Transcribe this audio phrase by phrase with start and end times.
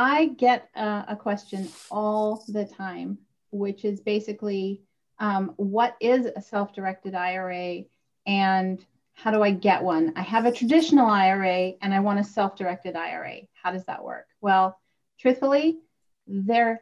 [0.00, 3.18] I get a, a question all the time,
[3.50, 4.82] which is basically
[5.18, 7.82] um, what is a self directed IRA
[8.24, 10.12] and how do I get one?
[10.14, 13.40] I have a traditional IRA and I want a self directed IRA.
[13.60, 14.26] How does that work?
[14.40, 14.78] Well,
[15.18, 15.80] truthfully,
[16.28, 16.80] they're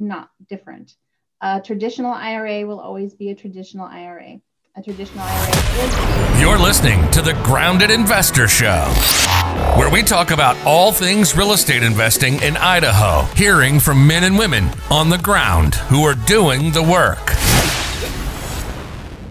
[0.00, 0.96] not different.
[1.40, 4.40] A traditional IRA will always be a traditional IRA.
[4.78, 6.40] A traditional IRA is.
[6.40, 8.84] You're listening to the Grounded Investor Show,
[9.74, 14.38] where we talk about all things real estate investing in Idaho, hearing from men and
[14.38, 17.30] women on the ground who are doing the work.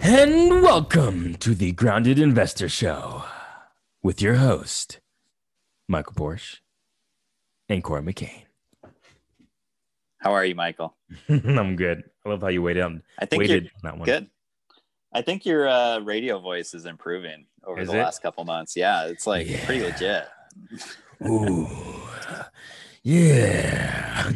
[0.02, 3.26] And welcome to the Grounded Investor Show
[4.02, 5.00] with your host,
[5.88, 6.58] Michael Porsche
[7.70, 8.46] and Corey McCain.
[10.18, 10.96] How are you, Michael?
[11.30, 12.04] I'm good.
[12.26, 13.04] I love how you waited on.
[13.20, 14.06] I think waited you're on that one.
[14.08, 14.30] good.
[15.16, 18.02] I think your uh, radio voice is improving over Is the it?
[18.04, 18.76] last couple months.
[18.76, 20.28] Yeah, it's like pretty legit.
[21.26, 21.68] Ooh,
[23.02, 24.30] yeah.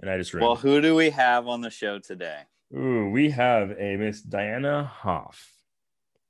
[0.00, 0.42] and I just read.
[0.42, 2.40] Well, who do we have on the show today?
[2.76, 5.50] Ooh, we have a Miss Diana Hoff.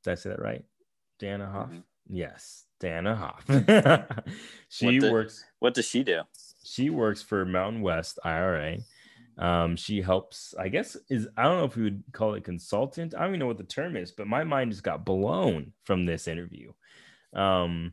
[0.05, 0.65] Did I say that right?
[1.19, 1.71] Diana Hoff.
[1.71, 1.83] Mhm.
[2.09, 3.45] Yes, Diana Hoff.
[4.69, 5.45] she What the- works.
[5.59, 6.23] What does she do?
[6.65, 8.79] she works for Mountain West IRA.
[9.39, 13.15] Um, she helps, I guess, is I don't know if we would call it consultant.
[13.15, 16.07] I don't even know what the term is, but my mind just got blown from
[16.07, 16.73] this interview.
[17.33, 17.93] Um,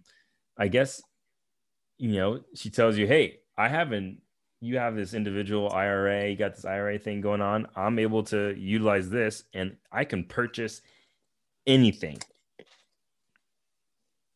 [0.57, 1.03] I guess,
[1.97, 4.21] you know, she tells you, hey, I haven't,
[4.59, 7.67] you have this individual IRA, you got this IRA thing going on.
[7.75, 10.81] I'm able to utilize this and I can purchase
[11.67, 12.17] anything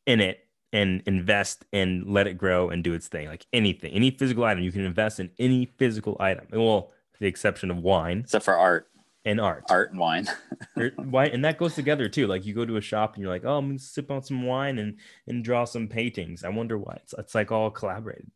[0.05, 3.27] in it and invest and let it grow and do its thing.
[3.27, 6.45] Like anything, any physical item, you can invest in any physical item.
[6.51, 8.87] Well, with the exception of wine Except for art,
[9.25, 9.65] and art.
[9.69, 10.27] art and wine.
[10.97, 12.25] Wine, and that goes together too.
[12.27, 14.43] Like you go to a shop and you're like, oh, I'm gonna sip on some
[14.43, 16.43] wine and and draw some paintings.
[16.43, 16.99] I wonder why.
[17.03, 18.31] It's it's like all collaborated.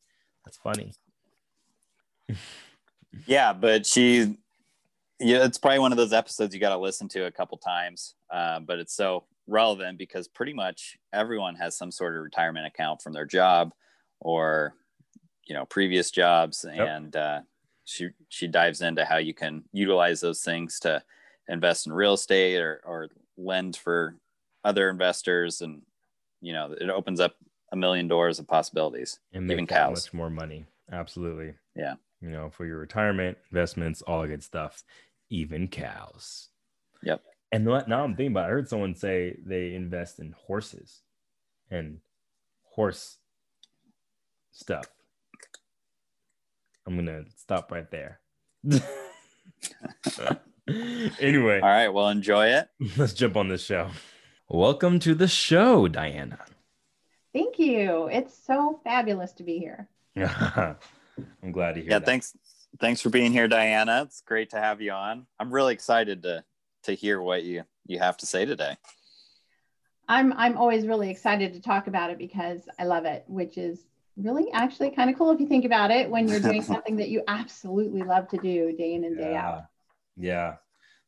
[0.46, 0.94] That's funny.
[3.26, 4.38] yeah, but she,
[5.20, 8.16] yeah, it's probably one of those episodes you got to listen to a couple times.
[8.30, 13.02] Uh, but it's so relevant because pretty much everyone has some sort of retirement account
[13.02, 13.72] from their job
[14.20, 14.74] or,
[15.46, 17.42] you know, previous jobs, and uh,
[17.86, 21.04] she she dives into how you can utilize those things to
[21.50, 24.16] invest in real estate or or lend for
[24.64, 25.82] other investors, and
[26.42, 27.36] you know, it opens up
[27.72, 29.20] a million doors of possibilities.
[29.34, 30.06] And Even cows.
[30.06, 30.66] much more money.
[30.92, 31.56] Absolutely.
[31.76, 31.96] Yeah.
[32.22, 34.84] You know, for your retirement investments, all good stuff.
[35.30, 36.50] Even cows.
[37.02, 37.22] Yep.
[37.52, 41.02] And now I'm thinking about, it, I heard someone say they invest in horses
[41.70, 42.00] and
[42.64, 43.18] horse
[44.52, 44.86] stuff.
[46.86, 48.20] I'm gonna stop right there.
[51.20, 52.68] anyway, All right, well, enjoy it.
[52.98, 53.90] let's jump on the show.
[54.50, 56.40] Welcome to the show, Diana.
[57.34, 58.08] Thank you.
[58.12, 59.90] It's so fabulous to be here.
[60.18, 62.06] I'm glad to hear yeah that.
[62.06, 62.36] thanks
[62.80, 66.44] thanks for being here diana it's great to have you on i'm really excited to
[66.84, 68.76] to hear what you you have to say today
[70.08, 73.80] I'm I'm always really excited to talk about it because I love it, which is
[74.18, 77.10] really actually kind of cool if you think about it when you're doing something that
[77.10, 79.66] you absolutely love to do day in and day out.
[80.18, 80.56] Yeah,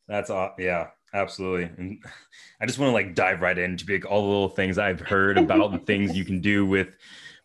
[0.07, 0.53] that's all.
[0.57, 1.69] Yeah, absolutely.
[1.77, 2.03] And
[2.61, 5.37] I just want to like dive right into like all the little things I've heard
[5.37, 6.95] about the things you can do with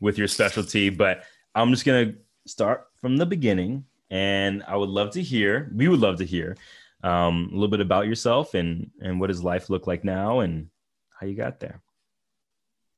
[0.00, 0.88] with your specialty.
[0.90, 2.14] But I'm just gonna
[2.46, 5.70] start from the beginning, and I would love to hear.
[5.74, 6.56] We would love to hear
[7.02, 10.68] um, a little bit about yourself and and what does life look like now and
[11.18, 11.80] how you got there.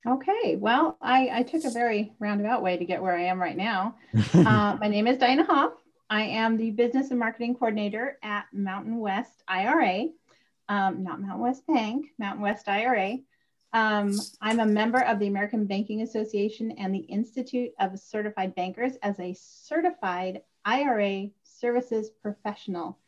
[0.04, 3.56] Okay, well, I, I took a very roundabout way to get where I am right
[3.56, 3.96] now.
[4.34, 5.74] Uh, my name is Diana Hoff.
[6.10, 10.08] I am the business and marketing coordinator at Mountain West IRA,
[10.68, 13.18] um, not Mountain West Bank, Mountain West IRA.
[13.72, 18.94] Um, I'm a member of the American Banking Association and the Institute of Certified Bankers
[19.02, 22.98] as a certified IRA services professional,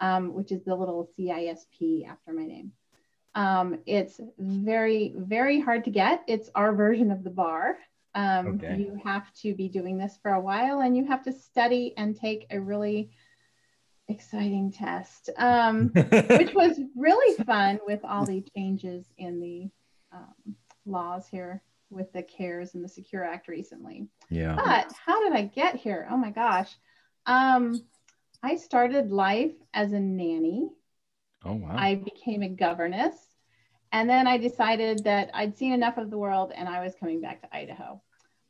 [0.00, 2.72] um, which is the little CISP after my name.
[3.34, 6.22] Um, it's very, very hard to get.
[6.26, 7.78] It's our version of the bar.
[8.14, 8.76] Um, Okay.
[8.78, 12.14] You have to be doing this for a while and you have to study and
[12.14, 13.10] take a really
[14.08, 19.70] exciting test, um, which was really fun with all the changes in the
[20.16, 24.06] um, laws here with the CARES and the Secure Act recently.
[24.30, 24.56] yeah.
[24.56, 26.06] But how did I get here?
[26.10, 26.76] Oh my gosh.
[27.26, 27.82] Um,
[28.42, 30.68] I started life as a nanny.
[31.44, 31.74] Oh wow.
[31.76, 33.14] I became a governess.
[33.92, 37.20] And then I decided that I'd seen enough of the world and I was coming
[37.20, 38.00] back to Idaho.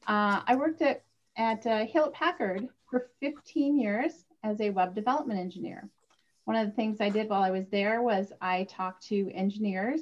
[0.06, 1.02] Uh, I worked at,
[1.36, 5.88] at uh, Hewlett Packard for 15 years as a web development engineer.
[6.44, 10.00] One of the things I did while I was there was I talked to engineers.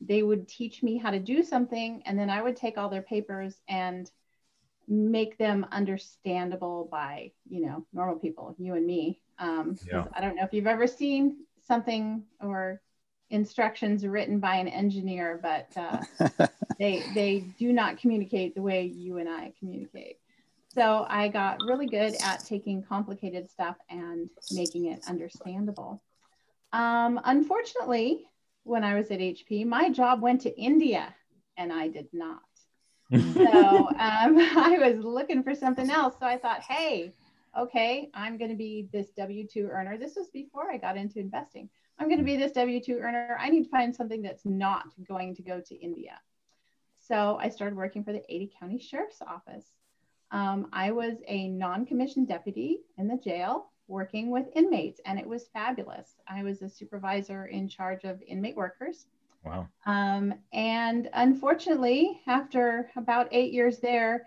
[0.00, 3.02] They would teach me how to do something, and then I would take all their
[3.02, 4.10] papers and
[4.88, 10.04] make them understandable by you know normal people you and me um, yeah.
[10.12, 12.80] i don't know if you've ever seen something or
[13.30, 16.46] instructions written by an engineer but uh,
[16.78, 20.18] they they do not communicate the way you and i communicate.
[20.74, 26.02] So i got really good at taking complicated stuff and making it understandable.
[26.72, 28.26] Um, unfortunately
[28.64, 31.14] when i was at hp my job went to india
[31.56, 32.40] and i did not.
[33.34, 36.14] So um, I was looking for something else.
[36.18, 37.12] So I thought, hey,
[37.58, 39.96] okay, I'm going to be this W 2 earner.
[39.98, 41.68] This was before I got into investing.
[41.98, 43.36] I'm going to be this W 2 earner.
[43.40, 46.18] I need to find something that's not going to go to India.
[46.98, 49.66] So I started working for the Ada County Sheriff's Office.
[50.30, 55.26] Um, I was a non commissioned deputy in the jail working with inmates, and it
[55.26, 56.16] was fabulous.
[56.26, 59.06] I was a supervisor in charge of inmate workers.
[59.44, 59.68] Wow.
[59.84, 64.26] Um, and unfortunately, after about eight years there,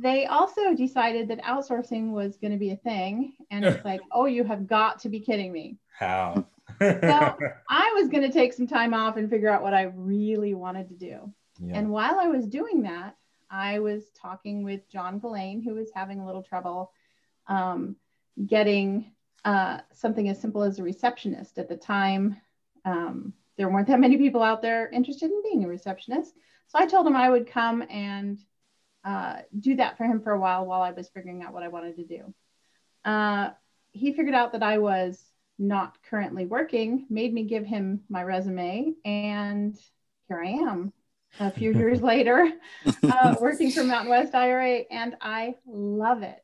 [0.00, 3.34] they also decided that outsourcing was going to be a thing.
[3.50, 5.78] And it's like, oh, you have got to be kidding me.
[5.98, 6.46] How?
[6.80, 7.36] so
[7.68, 10.88] I was going to take some time off and figure out what I really wanted
[10.88, 11.32] to do.
[11.60, 11.78] Yeah.
[11.78, 13.16] And while I was doing that,
[13.50, 16.92] I was talking with John Gillane, who was having a little trouble
[17.46, 17.96] um,
[18.46, 19.12] getting
[19.44, 22.40] uh, something as simple as a receptionist at the time.
[22.84, 26.34] Um, there weren't that many people out there interested in being a receptionist.
[26.68, 28.38] So I told him I would come and
[29.04, 31.68] uh, do that for him for a while while I was figuring out what I
[31.68, 32.34] wanted to do.
[33.04, 33.50] Uh,
[33.92, 35.22] he figured out that I was
[35.58, 39.78] not currently working, made me give him my resume, and
[40.28, 40.92] here I am
[41.40, 42.50] a few years later
[43.02, 46.42] uh, working for Mountain West IRA, and I love it.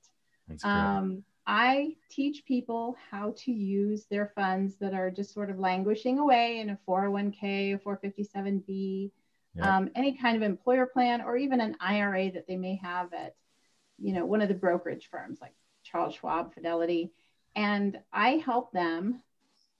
[0.65, 6.19] Um, I teach people how to use their funds that are just sort of languishing
[6.19, 9.11] away in a 401k, a 457b,
[9.61, 13.35] um, any kind of employer plan, or even an IRA that they may have at,
[13.99, 17.13] you know, one of the brokerage firms like Charles Schwab, Fidelity,
[17.57, 19.23] and I help them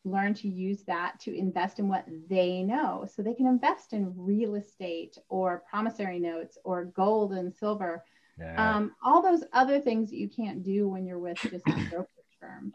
[0.05, 4.15] learn to use that to invest in what they know, so they can invest in
[4.17, 8.05] real estate or promissory notes or gold and silver
[8.39, 8.77] yeah.
[8.77, 12.09] Um, all those other things that you can't do when you're with just a brokerage
[12.41, 12.73] firm.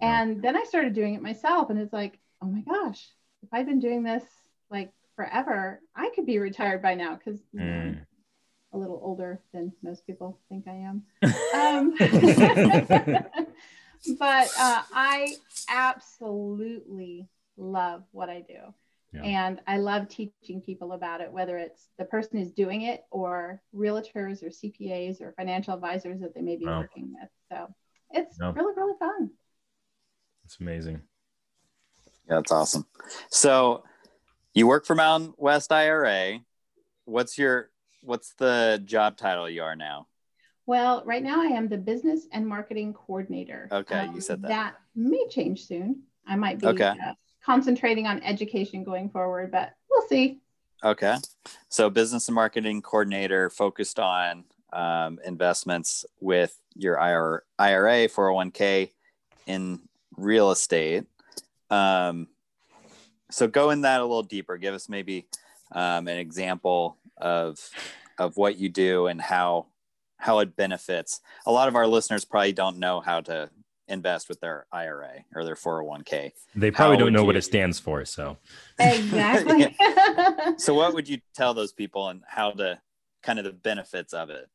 [0.00, 3.08] And then I started doing it myself, and it's like, oh my gosh,
[3.42, 4.24] if I'd been doing this
[4.70, 4.92] like
[5.22, 7.98] forever, I could be retired by now because mm.
[8.72, 11.02] a little older than most people think I am.
[11.54, 11.94] um,
[14.18, 15.36] but uh, I
[15.68, 18.74] absolutely love what I do.
[19.12, 19.22] Yeah.
[19.22, 23.60] And I love teaching people about it, whether it's the person who's doing it or
[23.74, 26.80] realtors or CPAs or financial advisors that they may be wow.
[26.80, 27.28] working with.
[27.50, 27.68] So
[28.10, 29.30] it's really, really fun.
[30.46, 31.02] It's amazing.
[32.26, 32.86] Yeah, that's awesome.
[33.28, 33.84] So
[34.54, 36.40] you work for Mountain West IRA.
[37.04, 37.70] What's your
[38.02, 40.08] what's the job title you are now?
[40.66, 43.68] Well, right now I am the business and marketing coordinator.
[43.72, 44.48] Okay, um, you said that.
[44.48, 46.02] That may change soon.
[46.26, 46.94] I might be okay.
[47.04, 47.14] Uh,
[47.44, 50.40] concentrating on education going forward, but we'll see.
[50.84, 51.16] Okay.
[51.68, 58.90] So, business and marketing coordinator focused on um, investments with your IRA, 401k
[59.46, 59.80] in
[60.16, 61.04] real estate.
[61.70, 62.28] Um,
[63.32, 64.56] so, go in that a little deeper.
[64.56, 65.26] Give us maybe
[65.72, 67.58] um, an example of
[68.18, 69.66] of what you do and how
[70.18, 71.20] how it benefits.
[71.46, 73.50] A lot of our listeners probably don't know how to
[73.88, 76.32] invest with their IRA or their 401k.
[76.54, 77.26] They probably How don't know you...
[77.26, 78.04] what it stands for.
[78.04, 78.38] So,
[78.78, 79.76] exactly.
[80.56, 82.80] so, what would you tell those people and how to
[83.22, 84.48] kind of the benefits of it?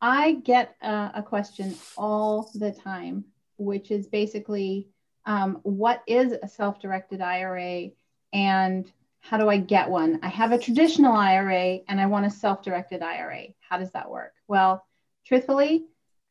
[0.00, 3.24] I get a question all the time,
[3.56, 4.88] which is basically
[5.26, 7.90] um, what is a self directed IRA
[8.32, 10.18] and how do I get one?
[10.22, 13.46] I have a traditional IRA and I want a self directed IRA.
[13.60, 14.32] How does that work?
[14.48, 14.84] Well,
[15.24, 15.84] truthfully,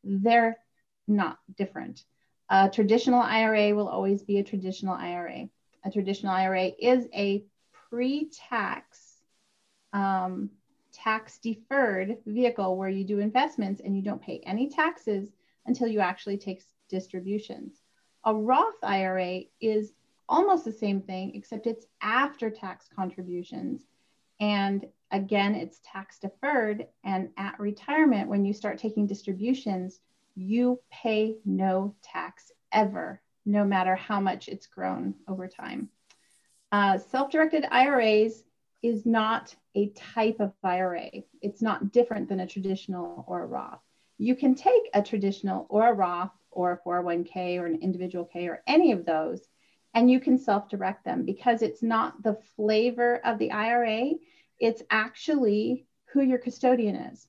[0.04, 0.58] they're
[1.08, 2.04] not different.
[2.50, 5.48] A traditional IRA will always be a traditional IRA.
[5.84, 7.44] A traditional IRA is a
[7.88, 9.16] pre tax,
[9.92, 10.50] um,
[10.92, 15.30] tax deferred vehicle where you do investments and you don't pay any taxes
[15.64, 17.80] until you actually take distributions.
[18.24, 19.92] A Roth IRA is
[20.32, 23.82] almost the same thing, except it's after tax contributions.
[24.40, 26.86] And again, it's tax deferred.
[27.04, 30.00] And at retirement, when you start taking distributions,
[30.34, 35.90] you pay no tax ever, no matter how much it's grown over time.
[36.72, 38.42] Uh, self-directed IRAs
[38.82, 41.10] is not a type of IRA.
[41.42, 43.82] It's not different than a traditional or a Roth.
[44.16, 48.48] You can take a traditional or a Roth or a 401k or an individual K
[48.48, 49.46] or any of those,
[49.94, 54.12] and you can self-direct them because it's not the flavor of the IRA.
[54.58, 57.26] It's actually who your custodian is.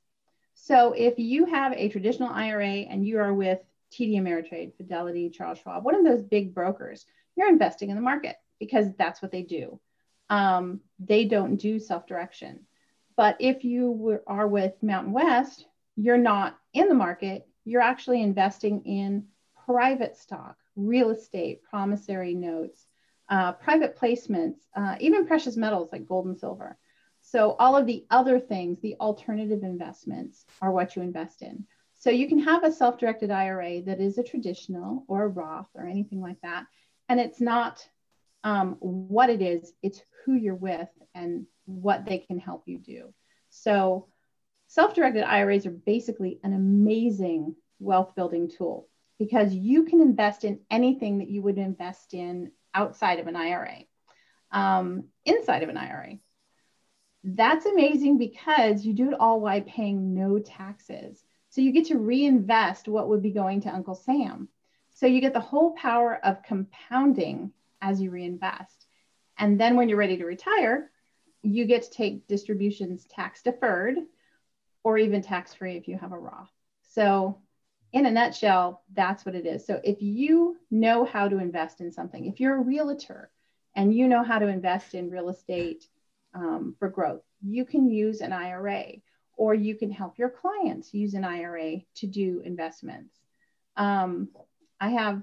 [0.53, 3.59] So if you have a traditional IRA and you are with
[3.91, 7.05] TD Ameritrade, Fidelity, Charles Schwab, one of those big brokers,
[7.35, 9.79] you're investing in the market because that's what they do.
[10.29, 12.61] Um, they don't do self direction.
[13.15, 15.65] But if you were, are with Mountain West,
[15.95, 19.25] you're not in the market, you're actually investing in
[19.65, 22.87] private stock, real estate, promissory notes,
[23.29, 26.77] uh, private placements, uh, even precious metals like gold and silver.
[27.21, 31.65] So all of the other things, the alternative investments are what you invest in.
[31.95, 35.87] So you can have a self-directed IRA that is a traditional or a Roth or
[35.87, 36.65] anything like that.
[37.07, 37.87] And it's not
[38.43, 43.13] um, what it is, it's who you're with and what they can help you do.
[43.49, 44.09] So
[44.67, 48.89] self-directed IRAs are basically an amazing wealth building tool
[49.19, 53.83] because you can invest in anything that you would invest in outside of an IRA,
[54.51, 56.17] um, inside of an IRA
[57.23, 61.23] that's amazing because you do it all while paying no taxes.
[61.49, 64.49] So you get to reinvest what would be going to Uncle Sam.
[64.91, 67.51] So you get the whole power of compounding
[67.81, 68.87] as you reinvest.
[69.37, 70.91] And then when you're ready to retire,
[71.41, 73.97] you get to take distributions tax deferred
[74.83, 76.51] or even tax free if you have a Roth.
[76.81, 77.39] So,
[77.93, 79.65] in a nutshell, that's what it is.
[79.65, 83.29] So, if you know how to invest in something, if you're a realtor
[83.75, 85.87] and you know how to invest in real estate,
[86.33, 87.21] um, for growth.
[87.41, 88.85] You can use an IRA
[89.35, 93.19] or you can help your clients use an IRA to do investments.
[93.77, 94.29] Um,
[94.79, 95.21] I have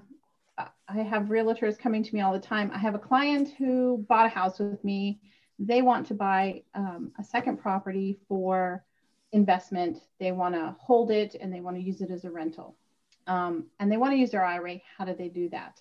[0.87, 2.69] I have realtors coming to me all the time.
[2.73, 5.19] I have a client who bought a house with me.
[5.57, 8.83] They want to buy um, a second property for
[9.31, 9.99] investment.
[10.19, 12.75] They want to hold it and they want to use it as a rental.
[13.27, 14.79] Um, and they want to use their IRA.
[14.97, 15.79] How do they do that?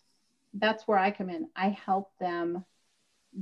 [0.55, 1.49] That's where I come in.
[1.57, 2.65] I help them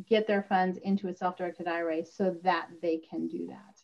[0.08, 3.80] get their funds into a self-directed IRA so that they can do that.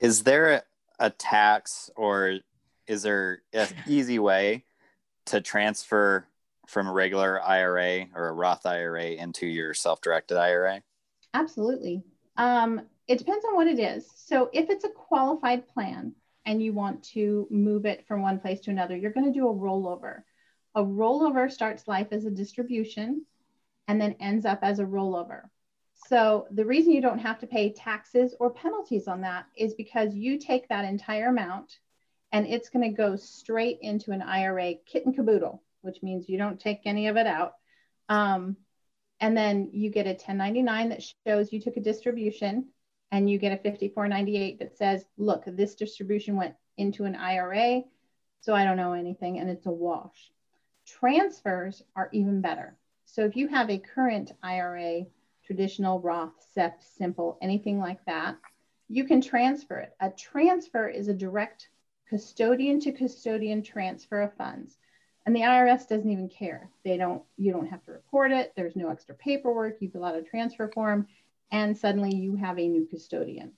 [0.00, 0.62] Is there
[0.98, 2.38] a tax or
[2.86, 4.64] is there an easy way
[5.26, 6.26] to transfer
[6.66, 10.82] from a regular IRA or a Roth IRA into your self-directed IRA?
[11.34, 12.02] Absolutely.
[12.36, 14.08] Um, it depends on what it is.
[14.14, 16.14] So if it's a qualified plan
[16.46, 19.48] and you want to move it from one place to another, you're going to do
[19.48, 20.22] a rollover.
[20.76, 23.26] A rollover starts life as a distribution
[23.88, 25.42] and then ends up as a rollover.
[26.06, 30.14] So the reason you don't have to pay taxes or penalties on that is because
[30.14, 31.80] you take that entire amount
[32.30, 36.38] and it's going to go straight into an IRA kit and caboodle, which means you
[36.38, 37.54] don't take any of it out.
[38.08, 38.56] Um,
[39.18, 42.68] and then you get a 1099 that shows you took a distribution
[43.12, 47.82] and you get a 5498 that says, look, this distribution went into an IRA,
[48.40, 50.30] so I don't know anything, and it's a wash.
[50.86, 52.76] Transfers are even better.
[53.04, 55.06] So if you have a current IRA,
[55.44, 58.36] traditional Roth, SEP, simple, anything like that,
[58.88, 59.94] you can transfer it.
[60.00, 61.68] A transfer is a direct
[62.08, 64.78] custodian to custodian transfer of funds.
[65.26, 66.70] And the IRS doesn't even care.
[66.84, 68.52] They don't, you don't have to report it.
[68.56, 69.76] There's no extra paperwork.
[69.80, 71.06] You fill out a transfer form
[71.50, 73.52] and suddenly you have a new custodian.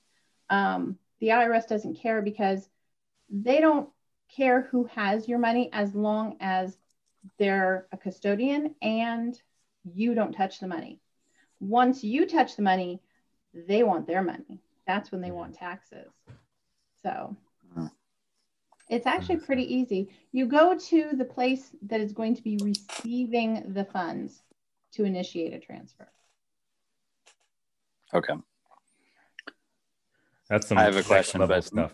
[0.50, 2.68] Um, the IRS doesn't care because
[3.30, 3.88] they don't
[4.34, 6.76] care who has your money as long as
[7.38, 9.40] they're a custodian and
[9.84, 11.00] you don't touch the money.
[11.60, 13.00] Once you touch the money,
[13.54, 14.60] they want their money.
[14.86, 16.10] That's when they want taxes.
[17.02, 17.36] So
[18.88, 20.10] it's actually pretty easy.
[20.32, 24.42] You go to the place that is going to be receiving the funds
[24.92, 26.08] to initiate a transfer.
[28.14, 28.34] Okay.
[30.48, 31.92] That's some I have a question, level but- stuff.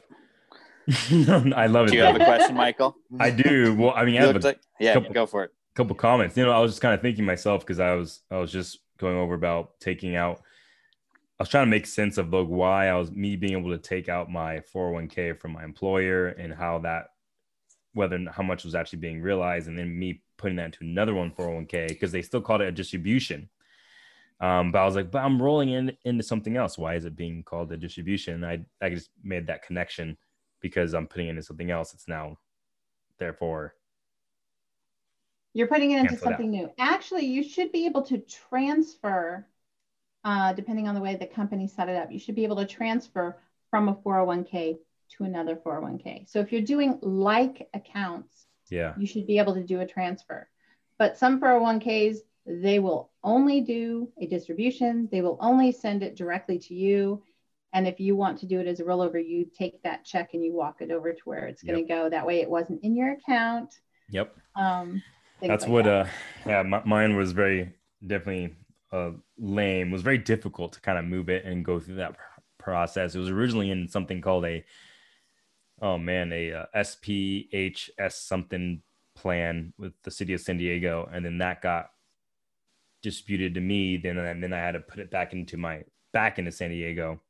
[1.55, 1.91] I love it.
[1.91, 2.97] Do you have a question, Michael?
[3.21, 3.75] I do.
[3.75, 5.53] Well, I mean, I have a like- yeah, couple- go for it.
[5.75, 6.37] couple comments.
[6.37, 8.79] You know, I was just kind of thinking myself because I was I was just
[8.99, 10.41] going over about taking out.
[11.39, 13.79] I was trying to make sense of like why I was me being able to
[13.79, 17.09] take out my 401k from my employer and how that
[17.93, 21.31] whether how much was actually being realized and then me putting that into another one
[21.33, 23.49] 401k because they still called it a distribution.
[24.41, 26.79] Um, but I was like, but I'm rolling in into something else.
[26.79, 28.45] Why is it being called a distribution?
[28.45, 30.17] I I just made that connection
[30.61, 31.95] because I'm putting it into something else.
[31.95, 32.39] It's now
[33.19, 33.75] therefore
[35.55, 36.23] You're putting it into it out.
[36.23, 36.71] something new.
[36.79, 39.47] Actually, you should be able to transfer,
[40.25, 42.67] uh, depending on the way the company set it up, you should be able to
[42.67, 43.37] transfer
[43.71, 44.79] from a 401k
[45.17, 46.29] to another 401k.
[46.29, 48.95] So if you're doing like accounts, yeah.
[48.97, 50.49] you should be able to do a transfer.
[50.99, 56.59] But some 401ks, they will only do a distribution, they will only send it directly
[56.59, 57.23] to you.
[57.75, 60.43] And if you want to do it as a rollover, you take that check and
[60.43, 62.09] you walk it over to where it's going to go.
[62.09, 63.75] That way it wasn't in your account.
[64.11, 64.35] Yep.
[64.57, 65.03] Um,
[65.43, 66.07] That's like what that.
[66.07, 66.09] uh
[66.47, 67.75] yeah m- mine was very
[68.07, 68.57] definitely
[68.91, 72.17] uh lame it was very difficult to kind of move it and go through that
[72.59, 74.65] process it was originally in something called a
[75.81, 78.83] Oh man, a uh, SPHS something
[79.15, 81.91] plan with the city of San Diego, and then that got
[83.11, 83.97] disputed to me.
[83.97, 87.21] Then and then I had to put it back into my back into San Diego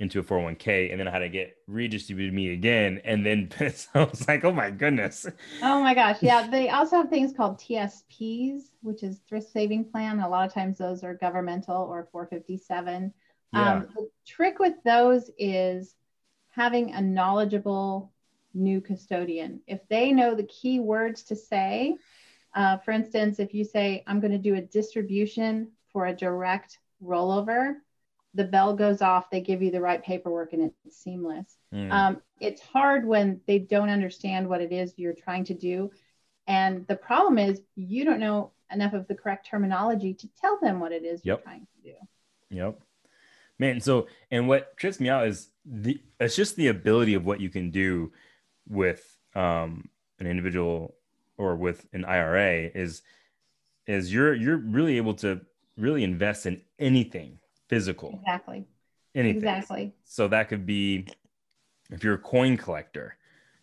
[0.00, 3.02] into a 401k and then I had to get redistributed me again.
[3.04, 3.50] And then
[3.94, 5.26] I was like, oh my goodness.
[5.62, 6.16] Oh my gosh.
[6.22, 6.48] Yeah.
[6.48, 10.20] They also have things called TSPs, which is thrift saving plan.
[10.20, 13.12] A lot of times those are governmental or 457.
[13.52, 13.72] Yeah.
[13.74, 15.94] Um, the trick with those is
[16.48, 18.10] having a knowledgeable
[18.54, 19.60] new custodian.
[19.66, 21.96] If they know the key words to say,
[22.54, 26.78] uh, for instance, if you say, I'm going to do a distribution for a direct
[27.02, 27.74] rollover,
[28.34, 31.56] the bell goes off, they give you the right paperwork, and it's seamless.
[31.74, 31.90] Mm.
[31.90, 35.90] Um, it's hard when they don't understand what it is you're trying to do.
[36.46, 40.80] And the problem is, you don't know enough of the correct terminology to tell them
[40.80, 41.96] what it is you're trying to do.
[42.50, 42.80] Yep.
[43.58, 47.40] Man, so, and what trips me out is the, it's just the ability of what
[47.40, 48.12] you can do
[48.68, 49.04] with
[49.34, 49.88] um,
[50.18, 50.94] an individual
[51.40, 53.02] or with an IRA is,
[53.86, 55.40] is you're, you're really able to
[55.76, 58.20] really invest in anything physical.
[58.20, 58.66] Exactly.
[59.14, 59.38] Anything.
[59.38, 59.94] Exactly.
[60.04, 61.06] So that could be
[61.90, 63.16] if you're a coin collector,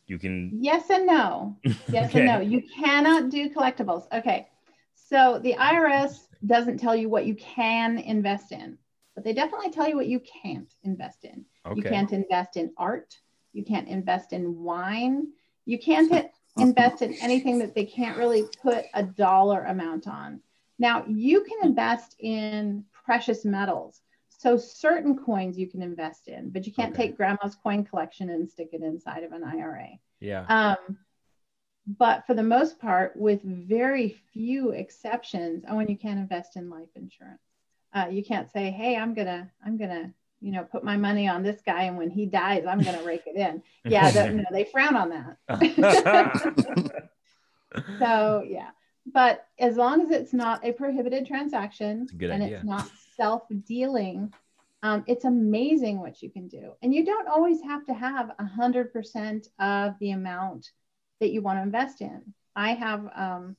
[0.08, 0.52] you can.
[0.60, 1.58] Yes and no.
[1.90, 2.20] Yes okay.
[2.20, 2.40] and no.
[2.40, 4.08] You cannot do collectibles.
[4.12, 4.48] Okay.
[4.96, 8.78] So the IRS doesn't tell you what you can invest in,
[9.16, 11.46] but they definitely tell you what you can't invest in.
[11.66, 11.78] Okay.
[11.78, 13.18] You can't invest in art.
[13.54, 15.28] You can't invest in wine.
[15.66, 16.12] You can't
[16.60, 20.42] invest in anything that they can't really put a dollar amount on.
[20.80, 24.02] Now, you can invest in precious metals.
[24.30, 27.08] So certain coins you can invest in, but you can't okay.
[27.08, 29.90] take grandma's coin collection and stick it inside of an IRA.
[30.20, 30.46] Yeah.
[30.48, 31.00] Um,
[31.88, 36.70] but for the most part, with very few exceptions, oh, and you can't invest in
[36.70, 37.42] life insurance.
[37.94, 41.44] Uh, you can't say, "Hey, I'm gonna, I'm gonna, you know, put my money on
[41.44, 44.66] this guy, and when he dies, I'm gonna rake it in." Yeah, you know, they
[44.66, 45.10] frown on
[45.48, 47.02] that.
[48.00, 48.72] so yeah,
[49.14, 52.58] but as long as it's not a prohibited transaction a and idea.
[52.58, 54.34] it's not self-dealing
[54.84, 58.44] um, it's amazing what you can do and you don't always have to have a
[58.44, 60.72] 100% of the amount
[61.20, 62.22] that you want to invest in
[62.56, 63.56] i have um,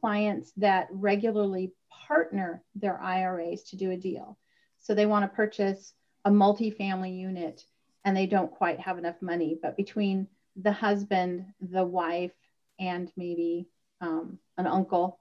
[0.00, 1.72] clients that regularly
[2.08, 4.38] partner their iras to do a deal
[4.80, 5.92] so they want to purchase
[6.24, 7.64] a multi-family unit
[8.04, 12.32] and they don't quite have enough money but between the husband the wife
[12.80, 13.68] and maybe
[14.00, 15.20] um, an uncle,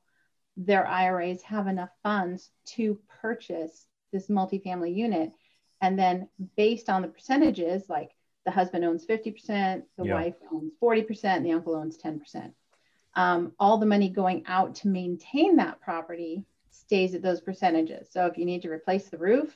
[0.57, 5.31] their IRAs have enough funds to purchase this multifamily unit.
[5.81, 8.11] And then based on the percentages, like
[8.45, 10.13] the husband owns 50%, the yeah.
[10.13, 12.51] wife owns 40%, and the uncle owns 10%.
[13.15, 18.09] Um, all the money going out to maintain that property stays at those percentages.
[18.11, 19.55] So if you need to replace the roof,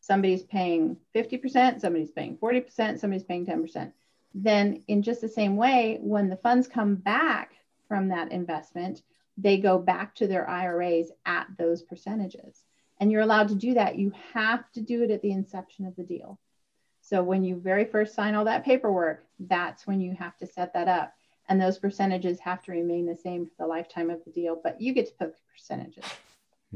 [0.00, 3.92] somebody's paying 50%, somebody's paying 40%, somebody's paying 10%.
[4.34, 7.54] Then, in just the same way, when the funds come back
[7.88, 9.02] from that investment,
[9.36, 12.62] they go back to their IRAs at those percentages.
[12.98, 13.98] And you're allowed to do that.
[13.98, 16.38] You have to do it at the inception of the deal.
[17.00, 20.74] So when you very first sign all that paperwork, that's when you have to set
[20.74, 21.14] that up.
[21.48, 24.80] And those percentages have to remain the same for the lifetime of the deal, but
[24.80, 26.04] you get to put the percentages.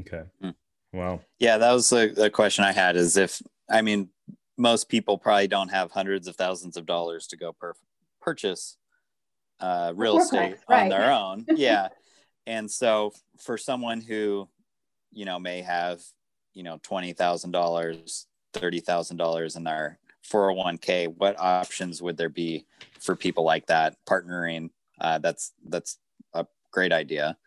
[0.01, 0.23] Okay.
[0.41, 0.49] Hmm.
[0.95, 1.19] Wow.
[1.39, 4.09] Yeah, that was the, the question I had is if, I mean,
[4.57, 7.73] most people probably don't have hundreds of thousands of dollars to go per
[8.21, 8.77] purchase
[9.59, 10.83] uh, real estate right.
[10.83, 11.45] on their own.
[11.55, 11.89] Yeah.
[12.47, 14.47] and so for someone who,
[15.11, 16.01] you know, may have,
[16.53, 19.99] you know, $20,000, $30,000 in their
[20.31, 22.65] 401k, what options would there be
[23.01, 24.69] for people like that partnering?
[24.99, 25.97] Uh, that's, that's
[26.33, 27.37] a great idea.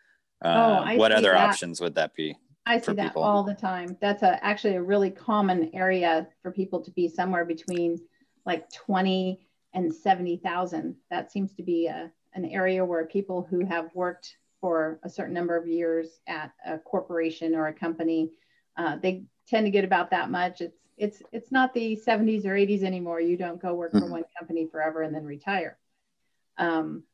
[0.45, 1.49] Uh, oh, what other that.
[1.49, 2.37] options would that be?
[2.69, 3.23] I see that people?
[3.23, 3.97] all the time.
[4.01, 7.99] That's a, actually a really common area for people to be somewhere between
[8.45, 9.41] like 20
[9.75, 10.97] and 70,000.
[11.11, 15.35] That seems to be a, an area where people who have worked for a certain
[15.35, 18.33] number of years at a corporation or a company,
[18.77, 20.61] uh, they tend to get about that much.
[20.61, 23.21] It's it's it's not the 70s or 80s anymore.
[23.21, 24.11] You don't go work for mm-hmm.
[24.11, 25.79] one company forever and then retire.
[26.57, 27.05] Um,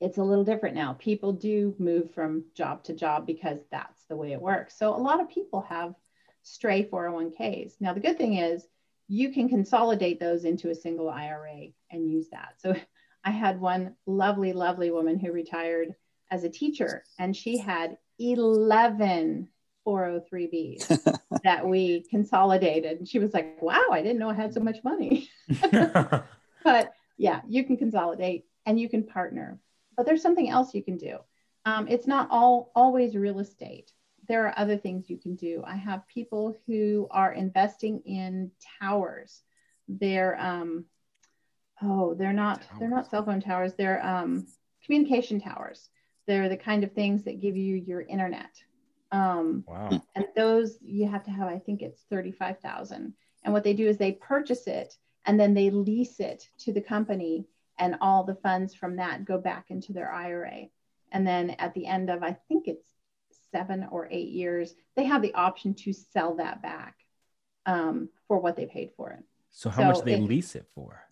[0.00, 0.94] it's a little different now.
[0.94, 4.78] People do move from job to job because that's the way it works.
[4.78, 5.94] So a lot of people have
[6.42, 7.74] stray 401ks.
[7.80, 8.66] Now the good thing is
[9.08, 12.54] you can consolidate those into a single IRA and use that.
[12.58, 12.74] So
[13.24, 15.94] I had one lovely, lovely woman who retired
[16.30, 19.48] as a teacher, and she had 11
[19.86, 22.98] 403bs that we consolidated.
[22.98, 25.28] And she was like, wow, I didn't know I had so much money.
[25.60, 29.58] but yeah, you can consolidate and you can partner.
[29.96, 31.18] But there's something else you can do.
[31.64, 33.92] Um, it's not all always real estate
[34.28, 35.62] there are other things you can do.
[35.66, 39.42] I have people who are investing in towers.
[39.88, 40.84] They're um,
[41.82, 43.74] oh, they're not they're not cell phone towers.
[43.74, 44.46] They're um,
[44.84, 45.90] communication towers.
[46.26, 48.50] They're the kind of things that give you your internet.
[49.12, 50.02] Um, Wow.
[50.16, 53.96] and those you have to have i think it's 35000 and what they do is
[53.96, 57.46] they purchase it and then they lease it to the company
[57.78, 60.64] and all the funds from that go back into their ira
[61.12, 62.86] and then at the end of i think it's
[63.52, 66.96] seven or eight years they have the option to sell that back
[67.66, 70.66] um, for what they paid for it So how much So they it- lease it
[70.74, 71.02] for?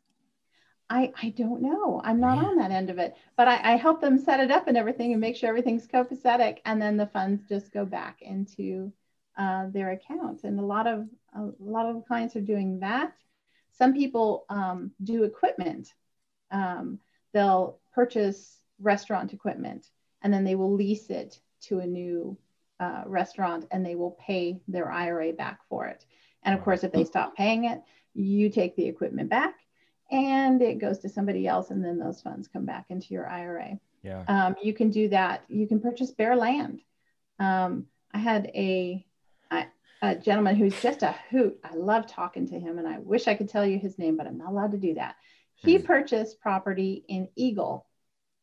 [0.91, 2.01] I, I don't know.
[2.05, 2.45] I'm not Man.
[2.45, 5.13] on that end of it, but I, I help them set it up and everything
[5.13, 6.59] and make sure everything's copacetic.
[6.67, 8.93] And then the funds just go back into
[9.39, 10.45] uh, their account.
[10.45, 13.15] And a lot of a lot of clients are doing that.
[13.73, 15.89] Some people um, do equipment.
[16.55, 17.01] Um,
[17.33, 19.91] they'll purchase restaurant equipment
[20.23, 22.39] and then they will lease it to a new
[22.81, 26.07] uh, restaurant and they will pay their IRA back for it.
[26.45, 27.83] And of course, if they stop paying it,
[28.15, 29.55] you take the equipment back
[30.11, 33.79] and it goes to somebody else and then those funds come back into your ira
[34.03, 34.25] Yeah.
[34.29, 35.45] um, you can do that.
[35.49, 36.83] You can purchase bare land.
[37.39, 39.05] Um, i had a,
[40.23, 41.59] gentleman who's just a hoot.
[41.65, 44.27] I love talking to him and i wish i could tell you his name but
[44.27, 45.17] i'm not allowed to do that
[45.57, 45.85] he Hmm.
[45.85, 47.87] purchased property in eagle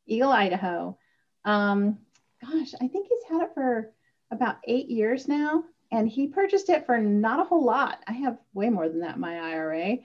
[0.08, 0.98] eagle idaho.
[1.46, 2.00] Um,
[2.42, 3.92] gosh i think he's had it for
[4.32, 8.00] about eight years now and he purchased it for not a whole lot.
[8.08, 9.98] I have way more than that in my ira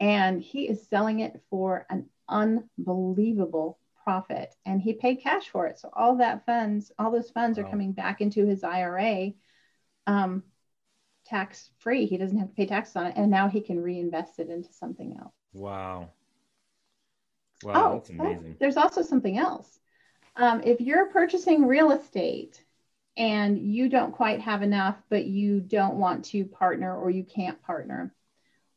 [0.00, 5.78] and he is selling it for an unbelievable profit and he paid cash for it.
[5.78, 9.32] So all that funds all those funds are coming back into his ira
[10.06, 10.42] um,
[11.26, 14.38] tax free he doesn't have to pay taxes on it and now he can reinvest
[14.38, 15.34] it into something else.
[15.52, 16.10] Wow.
[17.64, 18.56] Wow, oh that's oh, amazing.
[18.60, 19.80] there's also something else
[20.36, 22.62] um, if you're purchasing real estate
[23.16, 27.60] and you don't quite have enough but you don't want to partner or you can't
[27.62, 28.14] partner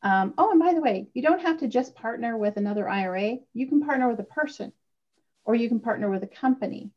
[0.03, 3.37] um, oh, and by the way, you don't have to just partner with another IRA.
[3.53, 4.73] You can partner with a person
[5.45, 6.91] or you can partner with a company.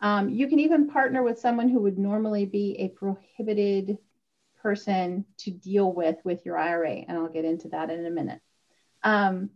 [0.00, 3.98] Um, you can even partner with someone who would normally be a prohibited
[4.60, 6.90] person to deal with with your IRA.
[6.90, 8.40] And I'll get into that in a minute.
[9.04, 9.50] Um,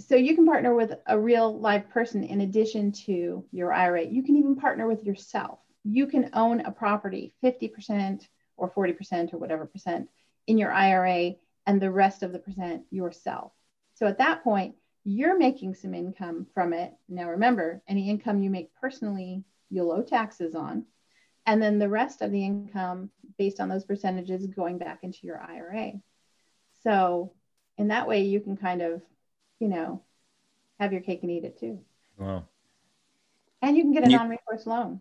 [0.00, 4.04] so you can partner with a real live person in addition to your IRA.
[4.04, 5.58] You can even partner with yourself.
[5.84, 10.08] You can own a property 50% or 40% or whatever percent
[10.46, 11.34] in your IRA
[11.66, 13.52] and the rest of the percent yourself.
[13.94, 16.92] So at that point, you're making some income from it.
[17.08, 20.84] Now remember, any income you make personally, you'll owe taxes on.
[21.46, 25.40] And then the rest of the income based on those percentages going back into your
[25.40, 25.92] IRA.
[26.82, 27.32] So
[27.78, 29.02] in that way, you can kind of,
[29.60, 30.02] you know,
[30.80, 31.78] have your cake and eat it too.
[32.18, 32.46] Wow.
[33.62, 35.00] And you can get a You- non-recourse loan.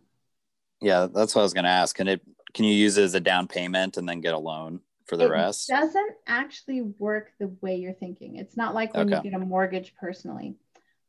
[0.81, 1.95] Yeah, that's what I was going to ask.
[1.95, 2.21] Can it?
[2.53, 5.29] Can you use it as a down payment and then get a loan for the
[5.29, 5.69] rest?
[5.69, 5.93] it rest?
[5.93, 8.37] doesn't actually work the way you're thinking.
[8.37, 9.17] It's not like when Okay.
[9.23, 10.55] you get a mortgage personally.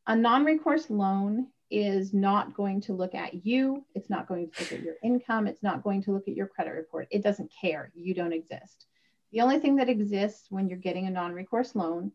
[0.07, 3.85] A non-recourse loan is not going to look at you.
[3.95, 5.47] It's not going to look at your income.
[5.47, 7.07] It's not going to look at your credit report.
[7.11, 7.91] It doesn't care.
[7.95, 8.87] You don't exist.
[9.33, 12.11] The only thing that exists when you're getting a non-recourse loan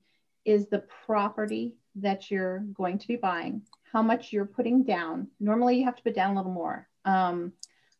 [0.46, 5.28] is the property that you're going to be buying, how much you're putting down.
[5.40, 6.88] Normally, you have to put down a little more.
[7.06, 7.54] Um,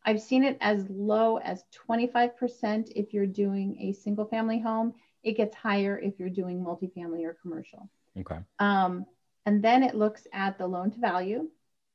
[0.04, 4.94] I've seen it as low as 25% if you're doing a single family home.
[5.24, 7.90] It gets higher if you're doing multifamily or commercial.
[8.18, 8.38] Okay.
[8.60, 9.04] Um,
[9.46, 11.48] and then it looks at the loan to value,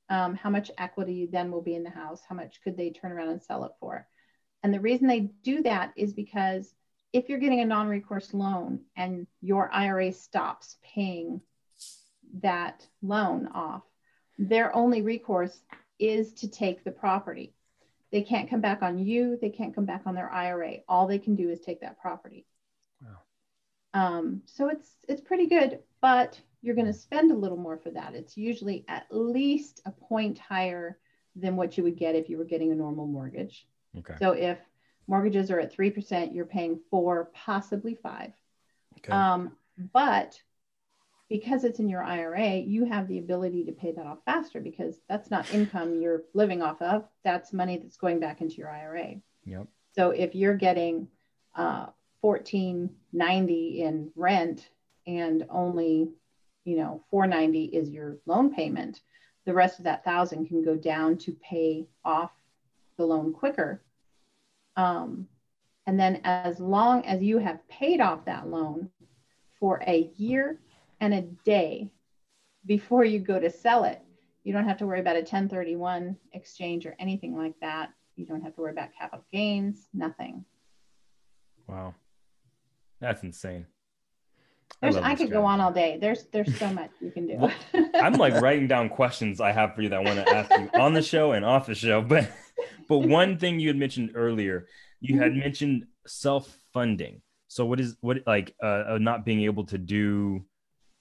[0.09, 3.13] um, how much equity then will be in the house, how much could they turn
[3.13, 4.07] around and sell it for.
[4.63, 6.73] And the reason they do that is because
[7.13, 11.41] if you're getting a non recourse loan and your IRA stops paying
[12.41, 13.83] that loan off,
[14.37, 15.61] their only recourse
[15.99, 17.53] is to take the property.
[18.11, 20.77] They can't come back on you, they can't come back on their IRA.
[20.87, 22.45] All they can do is take that property.
[23.01, 23.17] Wow.
[23.93, 27.89] Um, so it's it's pretty good, but you're going to spend a little more for
[27.91, 28.13] that.
[28.13, 30.97] It's usually at least a point higher
[31.35, 33.65] than what you would get if you were getting a normal mortgage.
[33.97, 34.15] Okay.
[34.19, 34.57] So if
[35.11, 38.31] mortgages are at 3%, you're paying four, possibly five.
[38.97, 39.11] Okay.
[39.11, 39.51] Um,
[39.93, 40.41] but
[41.27, 44.95] because it's in your IRA, you have the ability to pay that off faster because
[45.09, 47.03] that's not income you're living off of.
[47.25, 49.15] That's money that's going back into your IRA.
[49.45, 49.67] yep.
[49.93, 51.09] So if you're getting
[51.55, 51.87] uh,
[52.21, 54.69] 1490 in rent
[55.05, 56.09] and only,
[56.63, 59.01] you know, 490 is your loan payment,
[59.45, 62.31] the rest of that thousand can go down to pay off
[62.97, 63.81] the loan quicker.
[64.75, 65.27] Um,
[65.87, 68.89] and then as long as you have paid off that loan
[69.59, 70.59] for a year
[70.99, 71.91] and a day
[72.65, 74.01] before you go to sell it,
[74.43, 77.91] you don't have to worry about a 1031 exchange or anything like that.
[78.15, 80.45] You don't have to worry about capital gains, nothing.
[81.67, 81.95] Wow.
[82.99, 83.65] That's insane.
[84.83, 85.97] I, this could go on all day.
[86.01, 87.35] There's there's so much you can do.
[87.37, 87.51] Well,
[87.93, 90.69] I'm like writing down questions I have for you that I want to ask you
[90.79, 92.01] on the show and off the show.
[92.01, 92.31] But
[92.91, 94.67] but one thing you had mentioned earlier,
[94.99, 97.21] you had mentioned self-funding.
[97.47, 100.43] So what is what like uh, uh, not being able to do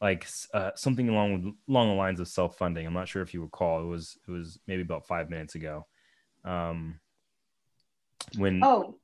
[0.00, 2.86] like uh, something along with along the lines of self-funding.
[2.86, 3.82] I'm not sure if you recall.
[3.82, 5.86] It was it was maybe about five minutes ago.
[6.44, 7.00] Um,
[8.38, 8.94] when oh,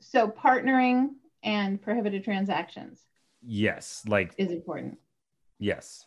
[0.00, 1.10] so partnering
[1.42, 3.04] and prohibited transactions
[3.42, 4.98] yes, like is important.
[5.58, 6.06] yes,